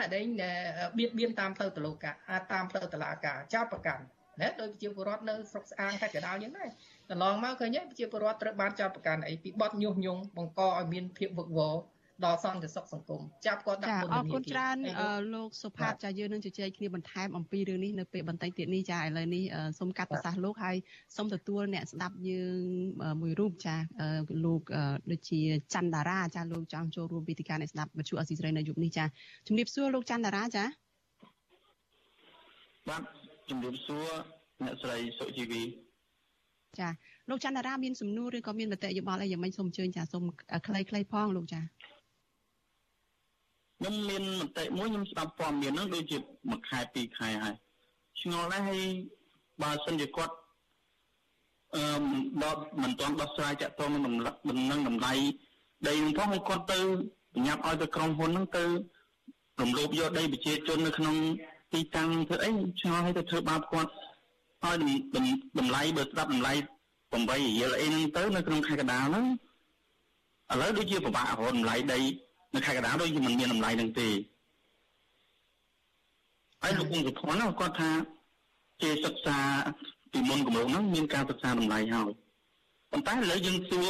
[0.97, 2.11] បៀតបៀនតាមផ្លូវតឡូកា
[2.53, 4.03] តាមផ្លូវតឡាការចោតប្រកាន់
[4.41, 6.70] ណាដោយប្រជាពលរដ្ឋនៅស្រុកស្អាងខេត្តកណ្ដាលយ៉ាងដែរ
[7.09, 11.76] កន្លងមកឃើញប្រជាពលរដ្ឋត្រូវបានចោទប្រកាន់អីពីបទញុះញង់បង្កឲ្យមានភាពវឹកវរ
[12.24, 14.78] ដល់សន្តិសុខសង្គមចាប់គាត់ដាក់ពន្ធនាគារអរគុណច្រើន
[15.36, 19.43] លោកសុផាតចាយើងនឹងជជែកគ្នាបន្ថែមអំពីរឿងនេះនៅពេលបន្តិចទៀតនេះចាឥឡូវនេះ
[19.80, 20.76] សូមកាត់ប្រសាសន៍លោកហើយ
[21.16, 22.59] សូមទទួលអ្នកស្ដាប់យើង
[23.22, 23.76] មួយរូបចា
[24.45, 24.61] លោក
[25.11, 25.39] ដូចជា
[25.74, 29.05] ច័ន្ទតារាចាលោកចង់ចូលរួមពីទីការអ្នកស្ដាប់វិទ្យុអស៊ីសេរីនៅយុគនេះចា
[29.47, 30.63] ជំរាបសួរលោកច័ន្ទតារាចា
[32.89, 33.03] បាទ
[33.49, 34.05] ជំរាបសួរ
[34.63, 35.63] អ្នកស្រីសុជីវី
[36.80, 36.89] ចា
[37.30, 40.24] លោកច័ន្ទរាមានសំណួរឬក៏មានមតិយោបល់អីយ៉ាងម៉េចសូមអញ្ជើញចាសូម
[40.68, 41.61] ខ្លីៗផងលោកចា
[43.78, 46.17] ខ្ញុំមានមតិមួយខ្ញុំស្ដាប់ព័ត៌មានហ្នឹងដូចជា
[46.49, 47.55] មួយខែពីរខែហើយ
[48.19, 48.84] ឆ្ងល់ដែរហើយ
[49.61, 50.34] បើសិនជាគាត់
[51.76, 51.84] អឺ
[52.43, 55.13] ដល់មិនទាន់ដោះស្រាយចាក់តងនឹងដំណឹងតម្លៃ
[55.88, 56.80] ដីនឹងផងហើយគាត់ទៅ
[57.34, 58.63] បញ្ញាប់ឲ្យទៅក្រុមហ៊ុនហ្នឹងទៅ
[59.61, 61.15] រំលោភយកដីប្រជាជននៅក្នុង
[61.73, 62.51] ទីតាំងធ្វើអី
[62.82, 63.91] ឆ្ងល់ឲ្យទៅធ្វើបាបគាត់
[64.63, 64.76] ឲ្យ
[65.57, 66.53] តម្លៃបើស្ដាប់តម្លៃ
[66.91, 69.26] 8រៀលអីហ្នឹងទៅនៅក្នុងខេត្តកណ្ដាលហ្នឹង
[70.51, 71.99] ឥឡូវដូចជាពិបាករកតម្លៃដី
[72.56, 74.10] នៅខេត្តកណ្ដាលដូចជាមិនមានតម្លៃហ្នឹងទេ
[76.62, 77.89] ហើយលោកអង្គសុខនគាត់ថា
[78.82, 79.38] ជាសិក្សា
[80.12, 82.10] ពីមុនគម្រោងហ្នឹងមានការសិក្សាតម្លៃហើយ
[82.91, 83.88] ប៉ុន្តែឥឡូវយើងសួរ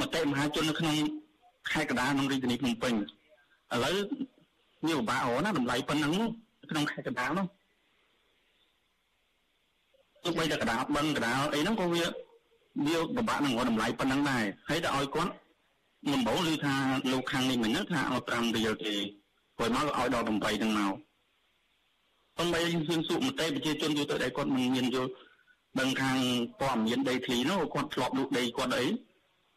[0.00, 0.96] មតិមហាជននៅក្នុង
[1.72, 3.96] ខេត្តកណ្ដាលក្នុងរាជធានីភ្នំពេញឥឡូវ
[4.86, 6.12] វាពិបាករកណាតម្លៃប៉ុណ្ណឹង
[6.70, 7.46] ក្នុងខេត្តកណ្ដាលនោះ
[10.24, 12.04] ទោះបីតែកដាលបឹងកដាលអីហ្នឹងក៏វា
[12.86, 15.32] វាពិបាកនឹងរកតម្លៃប៉ុណ្ណឹងដែរហើយតែឲ្យគាត់
[16.06, 16.74] ដំបូងឮថា
[17.12, 18.22] លោកខាងនេះមិញថាឲ្យ
[18.52, 18.94] 5រៀលទេ
[19.56, 20.94] ព្រោះមកឲ្យដល់8ហ្នឹងមក
[22.36, 25.10] ប៉ុន្តែយើងសួរសុមតិប្រជាជនទូទៅដែលគាត់មិនមានយល់
[25.80, 26.18] ដឹងខាង
[26.60, 28.86] ព័ត៌មានដីធ្លីនោះគាត់ធ្លាប់លក់ដីគាត់អី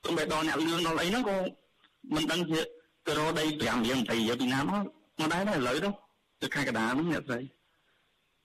[0.04, 1.38] ទោះបីដល់អ្នកលឿងដល់អីហ្នឹងក៏
[2.16, 2.60] មិនដឹងជា
[3.06, 4.84] ទៅរកដី5រៀល8រៀលពីណាមក
[5.20, 5.90] មកដែរឥឡូវទៅ
[6.42, 7.40] ទៅខេត្តកណ្ដាលហ្នឹងអ្នកស្រី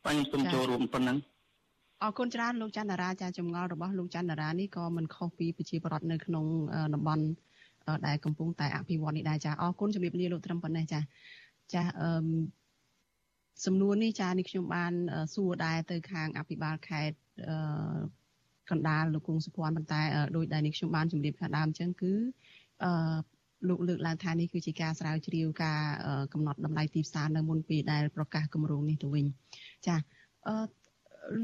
[0.05, 1.19] បាញ់ខ្ញុំចូលរួមប៉ុណ្ណឹង
[2.03, 6.45] អរគុណច្រើនលោកច័ន្ទរាចាចម្ងល់របស់លោកច័ន្ទរានេះក៏មិនខុសពីប្រជាពលរដ្ឋនៅក្នុង
[6.95, 7.25] តំបន់
[8.07, 11.01] ដែលកំពុងតែអភិវឌ្ឍនេះដែរចាអរគុណជំរាបលាលោកត្រឹមប៉ុណ្ណេះចា
[11.74, 12.11] ចាអឺ
[13.64, 14.93] សំណួរនេះចានេះខ្ញុំបាន
[15.34, 17.16] សួរដែរទៅខាងអភិបាលខេត្ត
[17.49, 17.57] អឺ
[18.70, 20.03] កណ្ដាលលោកគង់សុភ័ណ្ឌប៉ុន្តែ
[20.37, 22.12] ដោយដែលនេះខ្ញុំបានជម្រាបខាងដើមអញ្ចឹងគឺ
[22.84, 23.16] អឺ
[23.68, 25.80] លោកលើកឡើងថានេះគឺជាការស្រាវជ្រាវការ
[26.32, 29.26] កំណត់តម្លៃទីផ្សារនៅមុនពេលដែលប្រកាសគម្រោងនេះទៅវិញ
[29.87, 29.97] ចា
[30.49, 30.57] អឺ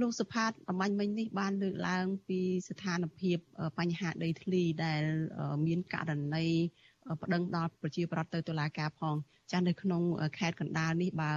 [0.00, 3.38] លោកសុផាតអំបញ្ញមិញនេះបានលើកឡើងពីស្ថានភាព
[3.78, 5.02] បញ្ហាដីធ្លីដែល
[5.66, 6.46] មានករណី
[7.22, 9.14] ប្តឹងដល់ប្រជាប្រដ្ឋទៅតុលាការផង
[9.50, 10.02] ចាស់នៅក្នុង
[10.38, 11.32] ខេត្តកណ្ដាលនេះបើ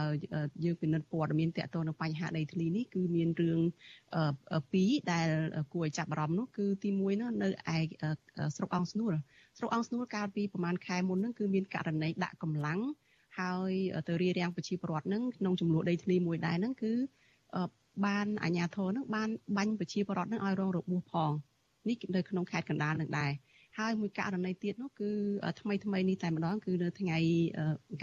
[0.66, 3.60] យើងពិនិត្យព័ត៌មានតកតនៅបញ្ហាដីធ្លីនេះគឺមានរឿង
[4.72, 5.28] ពីរដែល
[5.74, 7.78] គួរឲ្យចាប់អារម្មណ៍នោះគឺទី1នោះនៅឯ
[8.56, 9.14] ស្រុកអង្គស្នួល
[9.58, 12.82] ស្រុកអង្គស្នួលកាលពីប្រហែលខែមុនហ្នឹងគឺមានករណីដាក់កម្លាំង
[13.40, 13.72] ហើយ
[14.08, 16.94] ទៅរៀបរៀងប្រជាពលរដ្ឋហ្នឹងក្នុងចំនួនដីធ្លីមួយដែរហ្នឹងគឺ
[18.06, 21.32] បានអាជ្ញាធរហ្នឹងបានបាញ់ប្រជាពលរដ្ឋហ្នឹងឲ្យរងរបួសផង
[21.90, 23.32] នេះនៅក្នុងខេត្តកណ្ដាលនឹងដែរ
[23.78, 25.10] ហើយមួយករណីទៀតនោះគឺ
[25.60, 27.18] ថ្មីថ្មីនេះតែម្ដងគឺនៅថ្ងៃ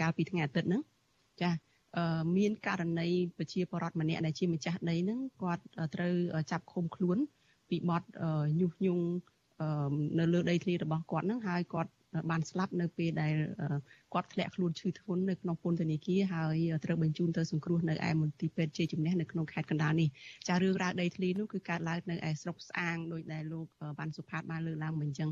[0.01, 0.81] កាលពីថ្ងៃអាទិត្យហ្នឹង
[1.41, 1.51] ចា
[2.37, 5.63] មានករណីប្រជាពលរដ្ឋម្នាក់ដែលជាម្ចាស់ដីហ្នឹងគាត់
[5.95, 6.13] ត្រូវ
[6.51, 7.17] ចាប់ឃុំខ្លួន
[7.69, 8.03] ពីបទ
[8.59, 9.05] ញុះញង់
[10.19, 11.91] នៅលើដីធ្លីរបស់គាត់ហ្នឹងហើយគាត់
[12.29, 13.33] បានស្លាប់នៅពេលដែល
[14.13, 20.09] គាត់ធ្លាក់ខ្លួនឈឺធ្ងន់នៅក្នុងពន្ធនាគារហើយត្រូវបញ្ជូនទៅសង្គ្រោះនៅឯមន្ទីរពេទ្យជ័យជំនះនៅក្នុងខេត្តកណ្ដាលនេះ
[20.47, 23.65] ចារឿងរ៉ាវដីធ្លីនោះគឺកើតឡើងនៅឯស្រុកស្អាងដោយដែលលោក
[23.97, 25.31] វ៉ាន់សុផាតបានលើកឡើងមិញអញ្ចឹង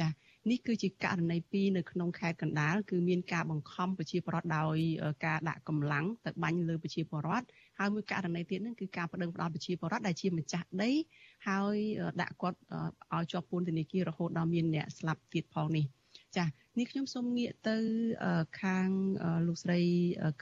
[0.00, 0.08] ចា
[0.50, 4.76] នេះគឺជាករណីពីរនៅក្នុងខេត្តកណ្ដាលគឺមានការបង្ខំប្រជាពលរដ្ឋដោយ
[5.26, 7.46] ការដាក់កម្លាំងទៅបាញ់លើប្រជាពលរដ្ឋ
[7.78, 10.90] ហើយមួយករណីទៀតហ្នឹងគឺការបដិងផ្ដាល់ប្រជាពលរដ្ឋដែលជាម្ចាស់ដី
[11.48, 11.76] ហើយ
[12.20, 12.58] ដាក់គាត់
[13.14, 15.84] ឲ្យជាប់ពន្ធនាគាររហូតដល់មានអ្នកស្លាប់ទៀតផងនេះ
[16.36, 16.44] ចា
[16.78, 17.76] នេះខ្ញុំសូមងាកទៅ
[18.62, 18.88] ខាង
[19.46, 19.80] លោកស្រី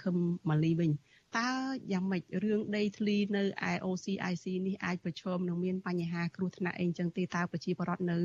[0.03, 0.17] ខឹម
[0.49, 0.91] ម៉ាលីវិញ
[1.39, 1.51] តើ
[1.93, 8.19] យ៉ាងម៉េចរឿងដីធ្លីនៅឯ OCIC នេះអាចប្រឈមនឹងមានបញ្ហាគ្រោះថ្នាក់អីចឹងទេតើប្រជាពលរដ្ឋនៅ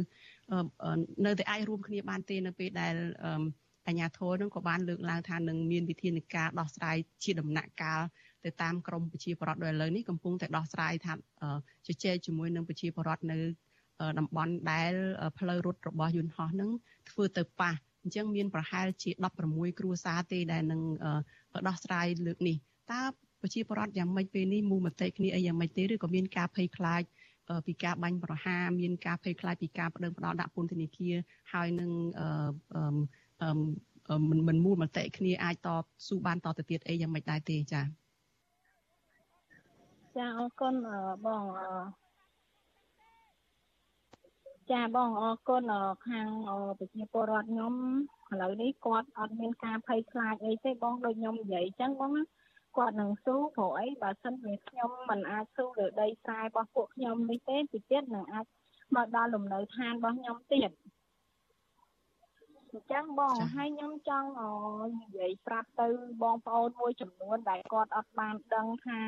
[1.25, 2.95] នៅតែអាចរួមគ្នាបានទេនៅពេលដែល
[3.87, 8.01] អាជ្ញាធរនឹងក៏បានលើកឡើងថានឹងមានវិធានការដោះស្រាយជាដំណាក់កាល
[8.45, 11.13] ទៅតាមក្រមប្រជាពលរដ្ឋដោយឥឡូវនេះកំពុងតែដោះស្រាយថា
[11.87, 13.39] ជជែកជាមួយនឹងប្រជាពលរដ្ឋនៅ
[14.19, 14.91] តំបន់ដែល
[15.39, 16.69] ផ្លូវរត់របស់យន្តហោះនឹង
[17.09, 17.71] ធ្វើទៅប៉ះ
[18.01, 19.09] អញ្ចឹងមានប្រហែលជា
[19.45, 20.81] 16គ្រួសារទេដែលនឹង
[21.67, 22.55] ដោះស្រាយលើកនេះ
[22.91, 23.01] តើ
[23.41, 27.01] ប្រជាពលរដ្ឋយ៉ាងម៉េចពេលនេះមូលមតិគ្នាអីយ៉ាងម៉េចទេឬក៏មានការភ័យខ្លាច
[27.67, 31.15] ពីការបាញ់ប្រហារមានការភ័យខ្លាចពីការបដិងផ្ដាល់ដាក់ពន្ធនាគារ
[31.53, 31.89] ហើយនឹង
[34.29, 35.67] មិនមិនមូលមតិគ្នាអាចត
[36.07, 37.83] ស៊ូបានតទៅទៀតអីយ៉ាងម៉េចដែរទេចា៎
[40.15, 40.73] ចាអរគុណ
[41.25, 41.43] បង
[44.71, 45.71] ចាបងអរគុណ
[46.07, 46.27] ខាង
[46.79, 47.73] ប្រជាពលរដ្ឋខ្ញុំ
[48.31, 52.11] ឥឡូវនេះគាត់អត់មានការភ័យខ្លាចអីទេបងដូចខ្ញុំនិយាយអញ្ចឹងបង
[52.77, 58.45] គាត់នឹងស៊ូព្រោះអីបើសិនជាខ្ញុំមិនអាចស៊ូលើដីស្រែរបស់ពួកខ្ញុំនេះទេទីទៀតនឹងអាច
[58.95, 60.71] មកដល់លំនៅឋានរបស់ខ្ញុំទៀត
[62.71, 64.29] អញ្ចឹងបងហើយខ្ញុំចង់
[64.99, 65.87] និយាយប្រាប់ទៅ
[66.21, 68.99] បងប្អូនមួយចំនួនដែលគាត់អត់បានដឹងថា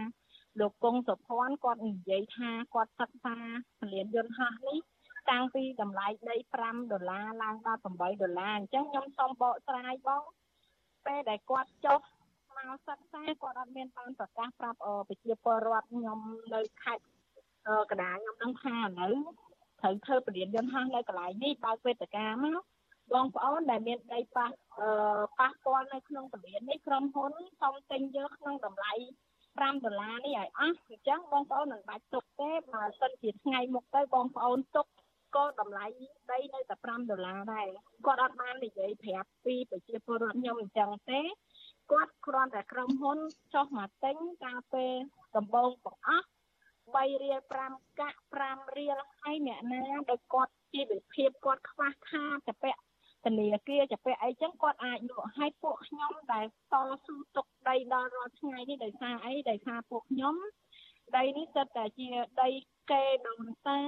[0.59, 3.37] លោកគង់សុភ័ណ្ឌគាត់និយាយថាគាត់សិក្សា
[3.79, 4.79] ពលានយន្តហោះនេះ
[5.31, 10.23] តាំងពីតម្លៃដី5ដុល្លារឡើងដល់8ដុល្លារអញ្ចឹងខ្ញុំសូមបកស្រាយបង
[11.05, 11.99] ពេលដែលគាត់ចុះ
[12.57, 16.19] មកសិក្សាគាត់អត់មានបានប្រកាសប្រាប់ប្រជាពលរដ្ឋខ្ញុំ
[16.53, 17.03] នៅខេត្ត
[17.91, 19.15] កណ្ដាលខ្ញុំនឹងថាឥឡូវ
[19.81, 22.61] ត្រូវធ្វើពលានយន្តហោះនៅកន្លែងនេះបើកវេទិកាមក
[23.13, 24.47] បងប្អូនដែលមានដីប៉ះ
[25.39, 28.93] ប៉ះពាល់នៅក្នុងពលាននេះក្រុមហ៊ុនសូមទិញយកក្នុងតម្លៃ
[29.59, 34.85] 5ដុល្លារនេះឲ្យអស់អញ្ចឹងបងប្អូនមិនបាច់ទុកទេបើសិនជាថ្ងៃមុខទៅបងប្អូនទុក
[35.35, 35.85] ក៏តម្លៃ
[36.31, 37.67] ដីនៅតែ5ដុល្លារដែរ
[38.05, 41.21] គាត់អត់បាននិយាយប្រាប់ពីប្រជាពលរដ្ឋខ្ញុំអញ្ចឹងទេ
[41.91, 43.17] គាត់គ្រាន់តែក្រុមហ៊ុន
[43.53, 44.93] ចុះមកទិញកាលពេល
[45.37, 46.27] ដំបូងបង្អស់
[46.95, 52.81] 3រៀល5កាក់5រៀលហើយអ្នកណាដោយគាត់ជីវភាពគាត់ខ្វះខាតចពាក់
[53.25, 56.75] ធនាគារចពាក់អីចឹងគាត់អាចលក់ឲ្យពួកខ្ញុំដែលត
[57.05, 60.35] ស៊ូទុកដីដល់រាល់ថ្ងៃនេះដោយសារអីដោយសារពួកខ្ញុំ
[61.17, 62.07] ដីនេះសិតតែជា
[62.41, 62.49] ដី
[62.91, 63.79] គេដូនតា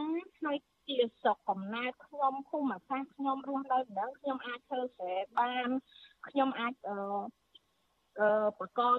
[0.43, 0.57] ហើយ
[0.99, 5.67] ជាស្រុកកំណើតខ្ញុំភូមិសាស្ត្រខ្ញុំរស់នៅម្ដងខ្ញុំអាចធ្វើស្រែបាន
[6.27, 6.95] ខ្ញុំអាចអឺ
[8.19, 8.97] អឺប្រកប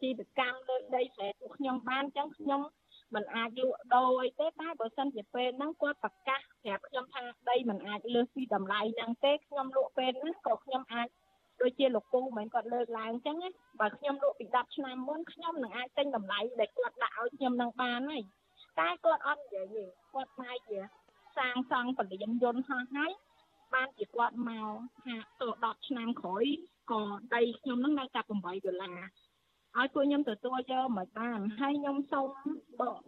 [0.00, 2.60] ជីវកម្មលើដីស្រែពួកខ្ញុំបានអញ្ចឹងខ្ញុំ
[3.14, 11.08] មិនអាចលក់ដូរអីទេតែបើសិនជាពេលហ្នឹងគាត់ប្រកាសប្រាប់ខ្ញុំថាដីមិនអាចលើសពីតម្លៃហ្នឹងទេខ្ញុំលក់ពេលហ្នឹងក៏ខ្ញុំអាច
[11.60, 13.48] ដូចជាលោកពូមិនគាត់លើកឡើងអញ្ចឹងណា
[13.80, 18.22] បើខ្ញុំលក់ពី10ឆ្នាំមុនខ្ញុំនឹងអាចទិញតម្លៃដែលគាត់ដាក់ឲ្យខ្ញុំនឹងបានហើយ
[18.78, 20.78] តែគាត់អត់និយាយទេគាត់ផ្នែកជា
[21.36, 23.12] សាងសង់ពលានយន្តហោះហើយ
[23.74, 25.42] បានជាគាត់មកថាត
[25.80, 26.44] 10ឆ្នាំក្រោយ
[26.90, 27.02] ក៏
[27.34, 29.00] ដីខ្ញុំនឹងនៅតែ8ដុល្លារ
[29.78, 32.28] ឲ្យពួកខ្ញុំទទួលយកមិនបានហើយខ្ញុំសូម
[32.80, 33.00] បក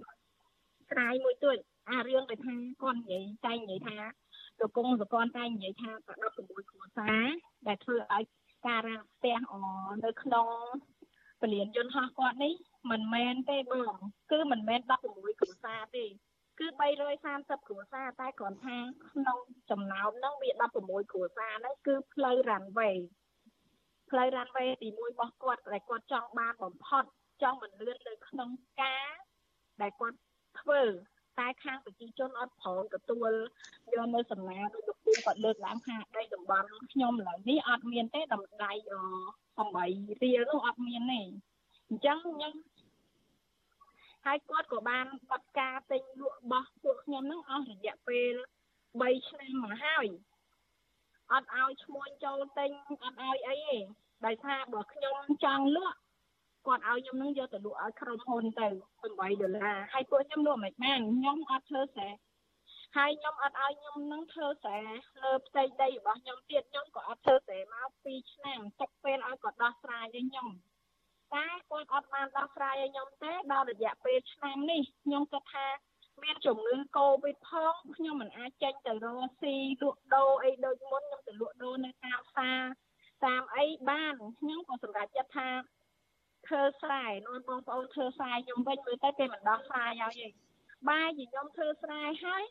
[0.90, 1.58] ស្រាយមួយទៀត
[1.90, 3.96] អារឿងដែលថាគាត់និយាយតែនិយាយថា
[4.60, 7.26] លោកគង់សកលតែនិយាយថា16គ្រួសារ
[7.66, 8.24] ដែលធ្វើឲ្យ
[8.66, 9.54] ការរាំងផ្ទះអ
[10.04, 10.48] នៅក្នុង
[11.42, 12.54] ពលានយន្តហោះគាត់នេះ
[12.90, 13.94] មិនមែនទេបង
[14.32, 16.04] គឺមិនមែន16គ្រួសារទេ
[16.60, 16.66] គឺ
[17.22, 18.76] 330គ្រួសារតែគ្រាន់ថា
[19.10, 19.38] ក្នុង
[19.70, 20.50] ចំណោមហ្នឹងវា
[20.82, 22.92] 16គ្រួសារហ្នឹងគឺផ្លូវរ៉ាន់វ៉េ
[24.10, 27.04] ផ្លូវរ៉ាន់វ៉េទី1របស់គាត់ដែលគាត់ចង់បានបំផុត
[27.42, 29.08] ចង់មិនលឿននៅក្នុងការ
[29.80, 30.18] ដែលគាត់
[30.60, 30.82] ធ្វើ
[31.38, 33.30] តែតែខាងប្រជាជនអត់ព្រមទទួល
[33.94, 38.72] យកនៅសំណាដូចលោកពូគាត់លើកឡើងថាដីតំបន់ខ្ញុំឥឡូវនេះអត់មានទេតម្លៃ
[39.56, 41.20] 8រៀលនោះអត់មានទេ
[41.88, 42.52] អញ្ចឹងខ្ញុំ
[44.26, 48.34] ហើយគាត់ក៏បានបត់ការទិញលក់របស់ពួកខ្ញុំហ្នឹងអស់រយៈពេល
[48.78, 50.06] 3ឆ្នាំមកហើយ
[51.32, 52.70] អត់ឲ្យឈ្មោះចូលទិញ
[53.02, 53.78] អត់ឲ្យអីទេ
[54.26, 55.98] ដោយសារបើខ្ញុំចង់លក់
[56.66, 58.68] គាត់ឲ្យខ្ញុំនឹងយកទៅលក់ឲ្យក្រុមហ៊ុនទៅ
[59.02, 62.08] 8ដុល្លារហើយពួកខ្ញុំលក់មិនបានខ្ញុំអត់ធ្វើស្រែ
[62.96, 64.80] ហើយខ្ញុំអត់ឲ្យខ្ញុំនឹងធ្វើស្រែ
[65.22, 70.48] លើផ្ទៃដីរបស់ខ្ញុំទៀតខ្ញុំក៏អត់ធ្វើស្រែមក2ឆ្នាំទុកពេលឲ្យគាត់ដោះស្រាយឲ្យខ្ញុំ
[71.34, 75.66] តែគាត់អត់បានដោះស្រាយឲ្យខ្ញុំទេដល់រយៈពេលឆ្នាំនេះខ្ញុំគិតថា
[76.22, 82.60] មានជំងឺកូវីដផងខ្ញុំមិនអាចចេញទៅរកស៊ីលក់ដូរអីដូចមុនខ្ញុំទៅលក់ដូរនៅតាមផ្សារ
[83.26, 85.48] តាមអីបានខ្ញុំក៏សម្រេចចិត្តថា
[86.46, 90.28] ធ្វើស្រែនាំបងប្អូនធ្វើស្រែខ្ញុំវិញមើលទៅគេមិនដោះស្រាយឲ្យទេ
[90.88, 92.42] បាយខ្ញុំធ្វើស្រែហើយ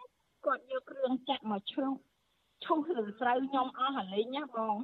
[0.45, 1.93] គាត់យកគ្រឿងចាក់មកឈ្រុំ
[2.65, 4.75] ឈុះឬស្រូវខ្ញុំអស់អាលេងណាបង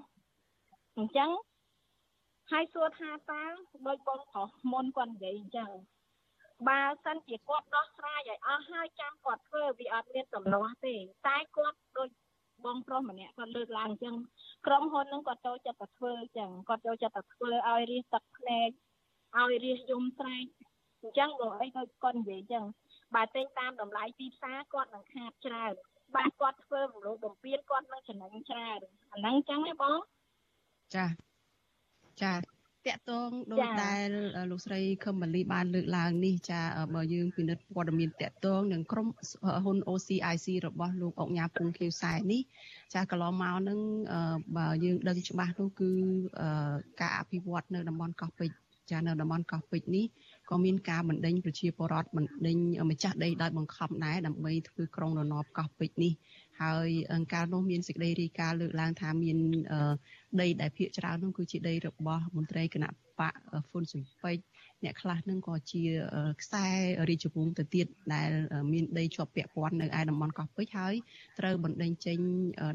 [0.98, 1.30] អញ្ចឹង
[2.52, 3.44] ហើយសួរថាតើ
[3.88, 5.72] ដូចបងប្រុសមុនគាត់និយាយអញ្ចឹង
[6.68, 10.96] បើសិនជាគាត់ដោះស្រាយឲ្យអស់ហើយចាំគាត់ធ្វើវាអត់មានដំណោះទេ
[11.28, 12.10] តែគាត់ដូច
[12.66, 14.16] បងប្រុសម្នាក់គាត់លើកឡើងអញ្ចឹង
[14.68, 18.70] ក្រុមហ៊ុនហ្នឹងគាត់ចូលចិត្តតែធ្វើអញ្ចឹងគាត់ចូលចិត្តតែធ្វើឲ្យរះទឹកភ្នែក
[19.38, 20.46] ឲ្យរះយំស្រែក
[21.02, 22.66] អញ្ចឹងបើអីដូចគាត់និយាយអញ្ចឹង
[23.16, 25.74] បើទិញតាមតម្លៃទីផ្សារគាត់នឹងខាតច្រើន
[26.16, 28.80] បើគាត់ធ្វើរំលោភបំពានគាត់នឹងចំណេញច្រើន
[29.14, 30.00] អាហ្នឹងអញ្ចឹងហ៎បង
[30.96, 31.06] ចា
[32.24, 32.42] ចាត
[32.88, 34.08] កតងដោយដែល
[34.52, 36.62] លោកស្រីខឹមម៉ាលីបានលើកឡើងនេះចា
[36.96, 39.08] បើយើងពិនិត្យព័ត៌មានតកតងនឹងក្រុម
[39.64, 42.42] ហ៊ុន OCIC របស់លោកអុកញ៉ាពុងខៀវសែនេះ
[42.94, 43.80] ចាកន្លងមកនឹង
[44.58, 45.92] បើយើងដឹងច្បាស់នោះគឺ
[47.02, 48.58] ការអភិវឌ្ឍនៅតំបន់កោះពេជ្រ
[48.92, 50.06] ចានៅតំបន់កោះពេជ្រនេះ
[50.52, 52.58] ក៏មានការបណ្ដេញប្រជាពលរដ្ឋបណ្ដេញ
[52.92, 56.14] ម្ចាស់ដីដោយបង្ខំដែរដើម្បីធ្វើក្រុងរណបកោះពេជ្រនេះ
[56.62, 56.90] ហើយ
[57.34, 59.38] កាលនោះមានសេចក្តីរាយការណ៍លើកឡើងថាមាន
[60.42, 62.92] ដីដែលភាគច្រើននោះគឺជាដីរបស់មន្ត្រីគណៈ
[63.22, 63.34] បក
[63.70, 64.44] ហ្វុនស៊ុយពេជ្រ
[64.84, 65.84] អ្នកខ្លះនឹងក៏ជា
[66.42, 66.66] ខ្សែ
[67.10, 68.30] រាជវង្សទៅទៀតដែល
[68.74, 70.94] មានដីជាប់ពាក់ព័ន្ធនៅឯតំបន់កោះពេជ្រហើយ
[71.40, 72.18] ត្រូវបណ្ដេញចេញ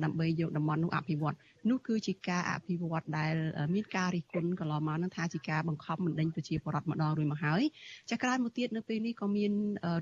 [0.05, 1.37] ដើម្បីយកតំបន់នោះអភិវឌ្ឍ
[1.71, 3.35] នោះគឺជាការអភិវឌ្ឍដែល
[3.75, 7.63] មានការរិះគន់កន្លងមកនឹងថាជាការបង្ខំបណ្ដេញប្រជាពលរដ្ឋម្ដងរួចមកហើយ
[8.11, 9.53] ចាក្រោយមកទៀតនៅពេលនេះក៏មាន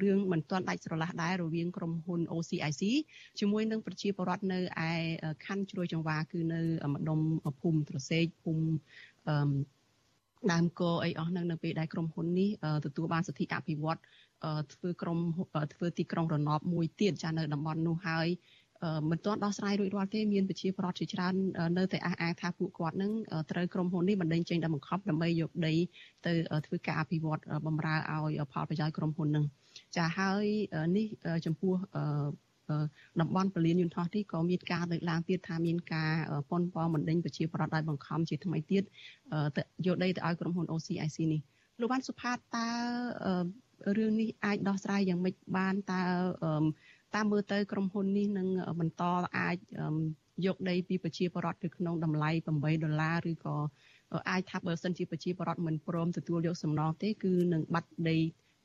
[0.03, 2.82] រឿងមិនទាន់ដាច់ស្រឡះដែររវាងក្រុមហ៊ុន OCIC
[3.38, 4.92] ជាមួយនឹងប្រជាពលរដ្ឋនៅឯ
[5.47, 6.61] ខណ្ឌជ្រោយចង្វាគឺនៅ
[6.95, 7.20] ម្ដុំ
[7.61, 8.66] ភូមិត្រសេកភូមិ
[9.28, 9.36] អឺ
[10.53, 12.51] ដើមកអីអស់នឹងនៅពេលដែលក្រុមហ៊ុននេះ
[12.86, 13.99] ទទួលបានសិទ្ធិអភិវឌ្ឍ
[14.72, 15.18] ធ្វើក្រុម
[15.74, 18.28] ធ្វើទីក្រុងរណបមួយទៀតចានៅតំបន់នោះហើយ
[19.11, 21.34] មិនទាន់ដោះស្រាយរួចរាល់ទេមានប្រជាប្រដ្ឋជាច្រើន
[21.78, 23.12] នៅតែអះអាងថាពួកគាត់នឹង
[23.51, 25.74] ត្រូវក្រុមហ៊ុននេះបណ្ដេញចេញដល់បង្ខំដើម្បីយកដី
[26.26, 26.32] ទៅ
[26.66, 29.45] ធ្វើការអភិវឌ្ឍបំរើឲ្យផលប្រយោជន៍ក្រុមហ៊ុននឹង
[29.97, 30.45] ចាហើយ
[30.97, 31.07] នេះ
[31.47, 31.74] ចំពោះ
[33.21, 36.12] តំបន់ពលានយន្តហោះនេះក៏មានការលើកឡើងទៀតថាមានការ
[36.51, 38.83] ប៉ុនប៉ងបណ្ដេញប្រជាប្រដ្ឋដោយបង្ខំជាថ្មីទៀត
[39.87, 41.41] យកដីទៅឲ្យក្រុមហ៊ុន OCIC នេះ
[41.81, 42.69] លោកបានសុផាតតើ
[43.99, 46.03] រឿងនេះអាចដោះស្រាយយ៉ាងម៉េចបានតើ
[47.15, 48.49] តាមមើលទៅក្រុមហ៊ុននេះនឹង
[48.81, 49.03] បន្ត
[49.39, 49.57] អាច
[50.47, 53.57] យកដីពីប្រជាពលរដ្ឋទៅក្នុងតម្លៃ8ដុល្លារឬក៏
[54.31, 58.17] អាចថាបើសិនជាប្រជាពលរដ្ឋមិនព្រមទទួលយកសំណងទេគឺនឹងបាត់ដី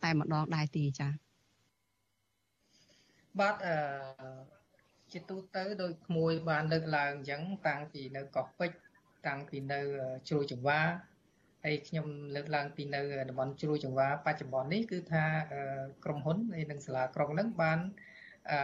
[0.03, 1.28] តែម្ដងដែរទេចា៎
[3.39, 3.75] បាទអឺ
[5.11, 8.77] ជាទូទៅដោយក្មួយបានលើកឡើងអញ្ចឹងតាំងពីនៅកោះពេជ្រ
[9.27, 9.79] តាំងពីនៅ
[10.27, 10.79] ជ្រោយចង្វា
[11.63, 15.23] ហើយខ្ញុំលើកឡើងពីនៅតំបន់ជ្រោយចង្វាបច្ចុប្បន្ននេះគឺថា
[16.03, 16.37] ក្រុមហ៊ុន
[16.71, 17.79] និងសាលាក្រុងនឹងបាន
[18.51, 18.59] អឺ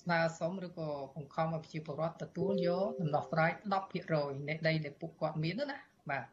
[0.00, 3.50] ស្នើសុំឬក៏បង្ខំឲ្យប្រជាពលរដ្ឋទទួលយកដំណោះស្រាយ
[4.00, 5.78] 10%នៃដីដែលពួកគាត់មានណា
[6.10, 6.24] បាទ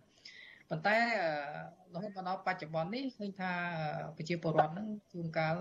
[0.69, 0.97] ប៉ុន្តែ
[1.93, 3.51] រហូតមកដល់បច្ចុប្បន្ននេះឃើញថា
[4.17, 5.53] ប្រជាពលរដ្ឋនឹងជួនកាល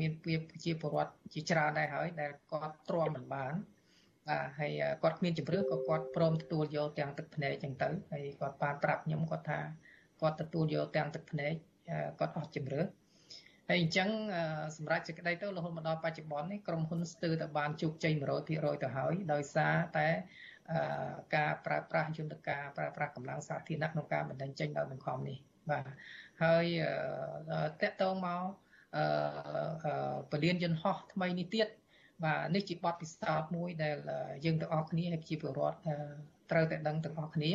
[0.00, 3.52] មានពីប្រជាពលរដ្ឋជាច្រើនដែរហើយដែលគាត់ទ្រាំមិនបាន
[4.28, 9.60] បាទហើយគាត់គ្មានជំរឿក៏គាត់ព្រមទទួលយកទាំងទឹកភ្នែកចឹងទៅហើយគាត់បានប្រាប់ខ្ញុំគាត់ថា
[10.20, 11.52] គាត់ទទួលយកទាំងទឹកភ្នែក
[12.18, 12.82] គាត់អស់ជំរឿ
[13.68, 14.08] ហើយអញ្ចឹង
[14.76, 18.48] សម្រាប់សេចក្តីទៅរហូតមកដល់បច្ចុប្បន្ននេះក្រុមហ៊ុនស្ទើរតែបានជោគជ័យ100%
[18.82, 20.08] ទៅហើយដោយសារតែ
[21.36, 25.36] ការប្រើប្រាស់យន្តការប្រើប្រាស់កម្លាំងសាធារណៈក្នុងការបណ្ដឹងចេញដោយបង្ខំនេះ
[25.70, 25.84] បាទ
[26.42, 26.64] ហើយ
[27.82, 28.42] តកតងមក
[28.96, 29.04] អឺ
[30.30, 31.68] ពលានយន្តហោះថ្មីនេះទៀត
[32.24, 33.96] បាទនេះជាបទពិសោធន៍មួយដែល
[34.44, 35.78] យើងទាំងអស់គ្នាហើយប្រជាពលរដ្ឋ
[36.50, 37.50] ត្រូវតែដឹងទាំងអស់គ្នា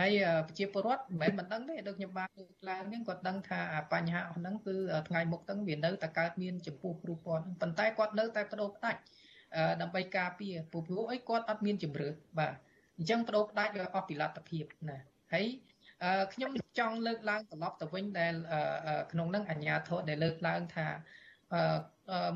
[0.00, 0.12] ហើយ
[0.48, 3.60] ប្រជាពលរដ្ឋមិនមែនមិនដឹងទេដូចខ្ញុំបានលើកឡើងហ្នឹងគាត់ដឹងថា
[3.92, 4.76] បញ្ហាអស់ហ្នឹងគឺ
[5.08, 9.00] ថ្ងៃមុខហ្នឹងវានៅតែកើតមានចំពោះគ្រូពណ៌ហ្នឹងប៉ុន្តែគាត់នៅតែបដូរផ្ដាច់
[9.80, 12.08] ដើម្បីការពារពូព្រោះអីគាត់អត់មានជំរឿ
[12.38, 12.54] បាទ
[12.98, 14.98] អញ្ចឹងបដូរផ្ដាច់វាអស់ពីលទ្ធភាពណា
[15.34, 15.46] ហើយ
[16.32, 18.34] ខ្ញុំចង់លើកឡើងត្រឡប់ទៅវិញដែល
[19.12, 20.86] ក្នុងនឹងអញ្ញាធរដែលលើកឡើងថា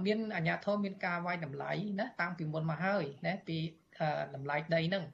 [0.07, 3.57] មានអាជ្ញាធរមានការវាយតម្លៃណាតាំងពីមុនមកហើយណាពី
[4.35, 5.05] តម្លៃដីហ្នឹង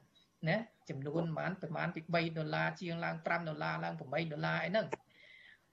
[0.49, 0.57] ណា
[0.89, 4.87] ចំនួនប្រហែលប្រហែលពី3ដុល្លារជាងឡើង5ដុល្លារឡើង8ដុល្លារអីហ្នឹង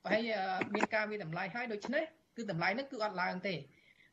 [0.07, 0.21] ហើយ
[0.75, 2.05] មានការវាតម្លៃហើយដូច្នេះ
[2.37, 3.55] គឺតម្លៃហ្នឹងគឺអត់ឡើងទេ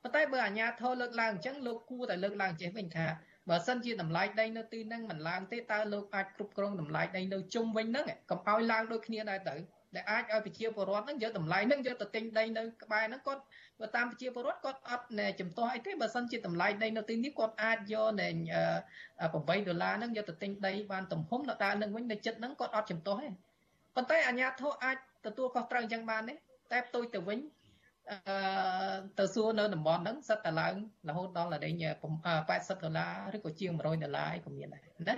[0.04, 3.06] ប៉ុន្តែបើអាជ្ញាធរលើកឡើងអញ្ចឹងលោកគួរតែលើកឡើងចេះវិញថា
[3.50, 9.56] បើសិនជាតម្លៃដីនៅទីហ្នឹងមិនឡើងទេតើលោកអាចគ្រប់គ្រងតម្លៃដីនៅជុំវិញហ្នឹងកុំឲ្យឡើងដូចគ្នាដែរទៅ
[9.96, 13.42] ដែលអាចឲ្យប្រជាពលរដ្ឋហ្នឹងយកតម្លៃហ្នឹងយកទៅទិញដីនៅក្បែរហ្នឹងគាត់
[13.80, 15.06] បើតាមប្រជាពលរដ្ឋគាត់អត់
[15.40, 23.30] ចំទាស់អីទេបើសិនជាតម្លៃដីនៅទីនេះគាត់អាចយកនៃ8ដុល្លារហ្នឹងយកទៅទិញដីបានទំហំនៅដើរនឹងវិញនៅចិត្តហ្នឹងគាត់អត់ចំទាស់ទេ
[23.96, 26.34] ប៉ុន្តែអាជ្ញាធរអាចទទួលខុសត្រូវអញ្ចឹងបានទេ
[26.72, 27.40] តែផ្ទុយទៅវិញ
[28.10, 28.18] អឺ
[29.20, 30.74] ទៅសួរនៅតំបន់ហ្នឹងសិតតែឡើង
[31.10, 35.16] រហូតដល់ដល់80ដុល្លារឬក៏ជាង100ដុល្លារអីក៏មានដែរណា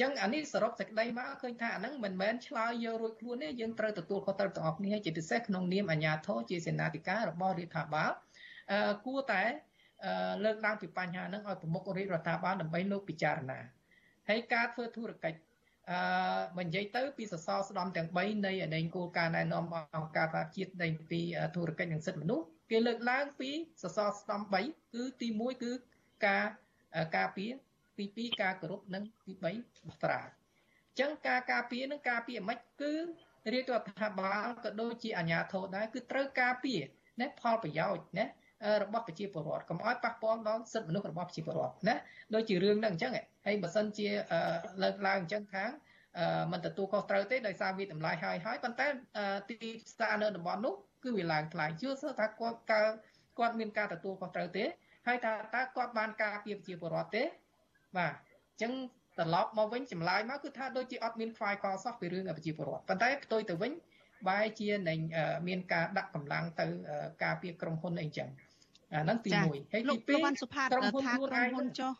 [0.00, 8.10] ចឹងអានេះសរុបសេចក្តីមកឃើញថាអាហ្នឹងមិនមែនឆ្លើយយករួចខ្លួនទេយើងត្រូវទទួលខុសត្រូវទាំងអស់គ្នាជាពិសេសក្នុងនាមអាជ្ញាធរជាសេនាធិការរបស់រដ្ឋាភិបាល
[8.72, 9.42] អឺគួរតែ
[10.44, 13.60] លើកឡើងពីបញ្ហាហ្នឹងឲ្យប្រមុខរាជរដ្ឋាភិបាលដើម្បីលោកពិចារណា
[14.28, 15.38] ហើយការធ្វើធុរកិច្ច
[15.90, 16.00] អឺ
[16.56, 19.64] បើនិយាយទៅពីសសរស្ដំទាំង3នៃអដែងគោលការណ៍ណែនាំ
[19.96, 21.20] អង្គការសហជាតិនៃពី
[21.54, 23.50] ធុរកិច្ចនិងសិទ្ធិមនុស្សគេលើកឡើងពី
[23.82, 25.72] សសរស្ដំ3គឺទី1គឺ
[26.26, 26.46] ការ
[27.16, 27.50] ការពារ
[27.98, 29.44] ទី2ការគោរពនិងទី3
[29.88, 32.94] បត្រាអញ្ចឹងការការពារនិងការពារមិនគឺ
[33.52, 36.80] រាជរដ្ឋាភិបាលក៏ដូចជាអាជ្ញាធរដែរគឺត្រូវការពារ
[37.20, 38.26] ណាផលប្រយោជន៍ណា
[38.82, 41.94] របស់ប្រជាពលរដ្ឋកុំឲ្យប៉ះពាល់ដល់សិទ្ធិមនុស្សរបស់ប្រជាពលរដ្ឋណា
[42.34, 43.12] ដូចជារឿងហ្នឹងអញ្ចឹង
[43.46, 44.08] ហើយបើសិនជា
[44.82, 45.70] លើកឡើងអញ្ចឹងខាង
[46.52, 48.86] មិនទទួលខុសត្រូវទេដោយសារវាតម្លៃហើយហើយប៉ុន្តែ
[49.48, 50.74] ទីផ្សារនៅតំបន់នោះ
[51.04, 51.88] គឺវាឡើងថ្លៃជឿ
[52.18, 52.58] ថាគាត់
[53.38, 54.64] គាត់មានការទទួលខុសត្រូវទេ
[55.06, 57.22] ហើយថាតើគាត់បានការពារប្រជាពលរដ្ឋទេ
[57.96, 58.72] បាទអញ្ចឹង
[59.18, 63.72] ត្រឡប់មកវិញចម្លើយមកគឺថាដូចជាអត់មានខ្វាយខ្វល់សោះពីរឿងប្រជាពលរដ្ឋប៉ុន្តែផ្ទុយទៅវិញ
[64.28, 64.98] បែរជានឹង
[65.48, 66.66] មានការដាក់កម្លាំងទៅ
[67.22, 68.28] ការពារក្រុមហ៊ុនអីចឹង
[68.92, 71.92] អាហ្នឹងទី1ហើយទី2លោកវ៉ាន់សុផាតថាក្រុមហ៊ុនចុះ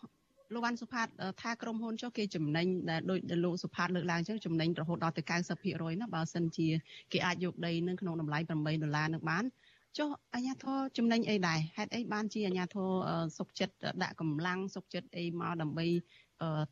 [0.54, 1.06] លោកវ៉ាន់សុផាត
[1.42, 5.22] ថាក្រុមហ៊ុនចុះគេចំណេញដែលដូចលោកសុផាតលើកឡើងអញ្ចឹងចំណេញរហូតដល់ទៅ
[5.62, 6.68] 90%ណាបើសិនជា
[7.12, 9.44] គេអាចយកដីនឹងក្នុងតម្លៃ8ដុល្លារនឹងបាន
[9.98, 12.88] ចុះអាញាធរចំណេញអីដែរហេតុអីបានជាអាញាធរ
[13.38, 15.86] សុកចិត្តដាក់កម្លាំងសុកចិត្តអីមកដើម្បី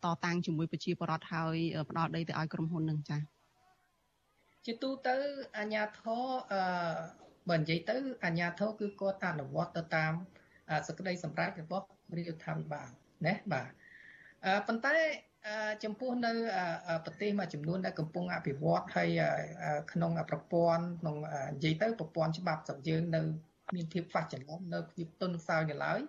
[0.05, 1.57] តតាំងជាមួយប្រជាពលរដ្ឋហើយ
[1.91, 3.32] ផ្ដល់ដីទៅឲ្យក្រុមហ៊ុននឹងចា៎
[4.67, 5.17] ជាទូទៅ
[5.59, 6.63] អាញាធរអឺ
[7.51, 10.13] បើនិយាយទៅអាញាធរគឺគាត់អនុវត្តទៅតាម
[10.89, 11.87] សក្តីសម្រេចរបស់
[12.17, 12.89] រាជរដ្ឋាភិបាល
[13.27, 13.69] ណាបាទ
[14.67, 14.95] ប៉ុន្តែ
[15.85, 16.33] ចំពោះនៅ
[17.05, 19.09] ប្រទេសមួយចំនួនដែលកំពុងអភិវឌ្ឍហើយ
[19.93, 21.17] ក្នុងប្រព័ន្ធក្នុង
[21.55, 23.21] និយាយទៅប្រព័ន្ធច្បាប់ស្រុកយើងនៅ
[23.75, 26.01] មានភាពខ្វះចន្លោះនៅភាពទុនខ្សោយនៅឡើយ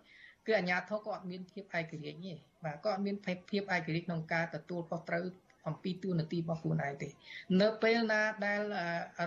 [0.45, 2.34] គឺអាជ្ញាធរក៏អត់មានភាពឯករាជ្យទេ
[2.66, 5.24] បាទក៏អត់មានភាពឯករាជ្យក្នុងការទទួលខុសត្រូវ
[5.68, 7.09] អំពីទួនាទីរបស់ខ្លួនឯងទេ
[7.61, 8.61] នៅពេលណាដែល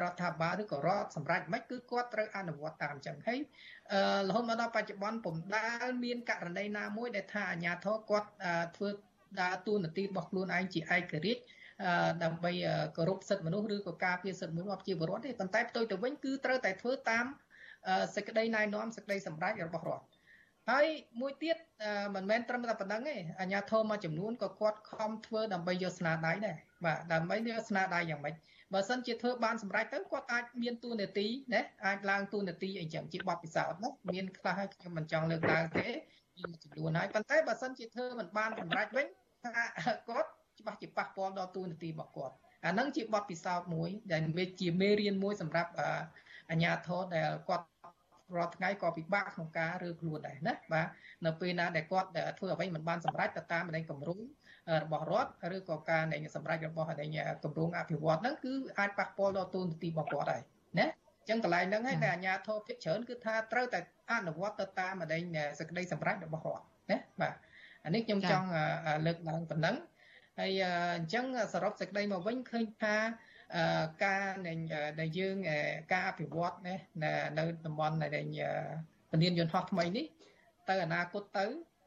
[0.02, 3.40] រដ្ឋាភិបាលឬក៏រដ្ឋសម្រាប់មិនគឺគាត់ត្រូវអនុវត្តតាមអញ្ចឹងហើយ
[4.28, 8.28] រហូតមកដល់បច្ចុប្បន្នពុំដែលមានករណីណាមួយដែលថាអាជ្ញាធរគាត់
[8.76, 8.88] ធ្វើ
[9.40, 11.42] ដើរតួនាទីរបស់ខ្លួនឯងជាឯករាជ្យ
[12.24, 12.52] ដើម្បី
[12.96, 17.26] គោរពសិទ្ធិមនុស្សឬក៏ការពារសិទ្ធិមនុស្សរបស់ប្រជាពលរដ្ឋទេប៉ុន្តែផ្ទុយទៅវិញគឺត្រូវតែធ្វើតាម
[18.14, 20.06] សេចក្តីណែនាំសេចក្តីសម្រេចរបស់រដ្ឋ
[20.70, 20.86] ហើយ
[21.20, 21.56] មួយទៀត
[22.14, 28.34] មិនមែនត្រឹមតែប៉ុណ្្នឹងទេអាជ្ញាធរមួយចំនួនក៏គាត់ខំធ្វើដើម្បីយកស្នាដៃដែរបាទដើម្បីយកស្នាដៃយ៉ាងម៉េច
[28.72, 35.88] បើសិនជាធ្វើបានសម្រេចទៅគាត់អាចមានទួនាទីណាអាចឡើងទួនាទីអីចឹងជាបទពិសោធន៍ណាមានខ្លះហើយខ្ញុំមិនចង់លើកឡើងទេ
[36.36, 39.06] មានចំនួនហើយប៉ុន្តែបើសិនជាធ្វើមិនបានសម្រេចវិញ
[39.44, 39.50] ថា
[40.08, 40.28] គាត់
[40.60, 44.22] ច្បាស់ជាប៉ះពាល់ដល់ទូនាទីរបស់គាត់អាហ្នឹងជាបទពិសោធន៍មួយដែល
[44.60, 45.70] ជាមេរៀនមួយសម្រាប់
[46.50, 47.66] អាជ្ញាធរដែលគាត់
[48.34, 50.86] រាល់ថ្ងៃក៏ពិបាកក្នុងការរើខ្លួនដែរណាបាទ
[51.26, 52.08] នៅពេលណាដែលគាត់
[52.38, 54.20] ធ្វើអ្វីមិនបានសម្រេចទៅតាមនៃគម្រោង
[54.84, 57.06] របស់រដ្ឋឬក៏ការនៃសម្រេចរបស់នៃ
[57.44, 60.42] គម្រោងអភិវឌ្ឍហ្នឹងគឺអាចប៉ះពាល់ដល់ទូនទីរបស់គាត់ដែរ
[60.78, 60.86] ណា
[61.28, 63.78] ចឹងកន្លែងហ្នឹងហើយតែអាជ្ញាធរភាគច្រើនគឺថាត្រូវតែ
[64.12, 65.22] អនុវត្តទៅតាមអដែង
[65.58, 67.34] សេចក្តីសម្រេចរបស់រដ្ឋណាបាទ
[67.84, 68.46] អានេះខ្ញុំចង់
[69.06, 69.76] លើកឡើងប៉ុណ្ណឹង
[70.40, 70.52] ហើយ
[70.96, 71.24] អញ្ចឹង
[71.54, 72.96] សរុបសេចក្តីមកវិញឃើញថា
[74.04, 74.24] ការ
[75.00, 75.36] ដែលយើង
[75.92, 76.74] ការអភិវឌ្ឍណា
[77.38, 78.10] នៅតំបន់ដែល
[79.10, 80.06] ពលានយន្តហោះថ្មីនេះ
[80.68, 81.44] ទៅអនាគតទៅ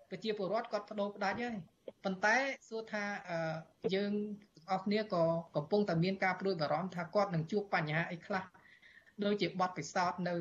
[0.10, 1.56] ប្រជាពលរដ្ឋគាត់បដូរផ្ដាច់ហើយ
[2.04, 2.36] ប៉ុន្តែ
[2.70, 3.04] សួរថា
[3.96, 4.14] យើង
[4.56, 5.24] ទាំងអស់គ្នាក៏
[5.56, 8.44] កំពុងតែមានការព្រួយបារម្ភថាគាត់នឹងជួបបញ្ហាអីខ្លះ
[9.24, 10.34] ដូចជាបទពិសោធន៍នៅ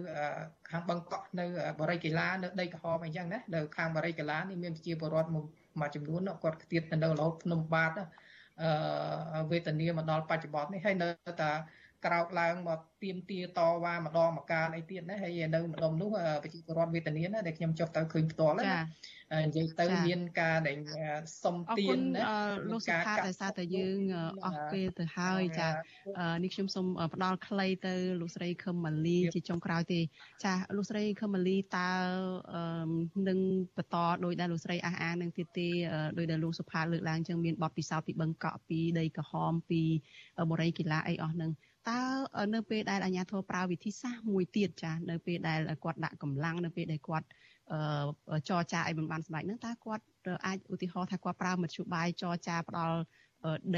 [0.71, 1.45] ខាងបឹងកក់នៅ
[1.81, 5.41] បរិយាកីឡានៅដីក្រហមអីចឹងណានៅខាងបរិយាកីឡានេះមានប្រជាពលរដ្ឋមួ
[5.87, 8.05] យចំនួនគាត់ខ្ទាតទៅនៅរហូតភ្នំបាទអឺ
[9.51, 11.09] វេទនាមកដល់បច្ចុប្បន្ននេះហើយនៅ
[11.43, 11.51] តែ
[12.07, 16.11] ក្រោកឡើងមកទៀមទាតវ៉ាម្ដងមកកាលអីទៀតណាហើយនៅម្ដុំនោះ
[16.43, 18.65] ប្រជាពលរដ្ឋវេទនាណាដែលខ្ញុំចុះទៅឃើញផ្ទាល់ណា
[19.47, 20.79] និយាយទៅមានការដែល
[21.43, 22.23] សុំទៀនណា
[22.71, 23.99] លោកសុខាដោយសារតែយើង
[24.45, 25.69] អស់ពេលទៅហើយចា
[26.43, 30.01] នេះខ្ញុំសូមផ្ដល់ខ្លីទៅលោកស្រីខឹមម៉ាលីជាចុងក្រោយទេ
[30.45, 31.91] ចាលោកស្រីខឹមម៉ាលីតើ
[33.29, 33.39] នឹង
[33.77, 35.69] បន្តដោយដែលលោកស្រីអះអាងនឹងទៀតទេ
[36.19, 39.83] ដោយដែលលោកសុផាលើកឡើងចឹងមានបទពិសោធន៍ពីបឹងកក់ពីដីក្រហមពី
[40.51, 41.51] បរិយាកីឡាអីអស់នឹង
[41.91, 42.01] តើ
[42.55, 47.27] នៅពេលដែលអាជ្ញាធរប្រើវិធីសាស្ត្រមួយទៀតចានៅពេលដែលគាត់ដាក់កម្លាំងនៅពេលដែលគាត់
[48.49, 50.05] ចរចាឲ្យមិនបានសម្រេចហ្នឹងតើគាត់
[50.47, 52.99] អាចឧទាហរណ៍ថាគាត់ប្រើមធ្យោបាយចរចាផ្ដល់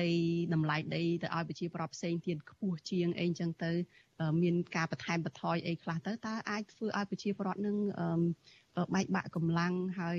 [0.00, 0.08] ដី
[0.54, 3.70] តម្លៃដីទៅឲ្យប្រជាប្រដ្ឋផ្សេងទៀតខ្ពស់ជាងអីចឹងទៅ
[4.42, 7.76] មានការបន្ថែមបន្ថយអីខ្លះទៅតើអាចធ្វើឲ្យប្រជាប្រដ្ឋនឹង
[8.94, 10.18] បែកបាក់កម្លាំងហើយ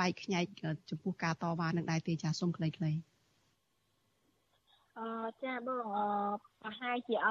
[0.00, 0.46] បែកខ្ញែក
[0.90, 3.11] ចំពោះការតវ៉ានឹងដែរទេចាសូមខ្លីៗ
[4.96, 5.02] អឺ
[5.42, 6.04] ចាបងអឺ
[6.60, 7.30] ប្រហែលជាអត់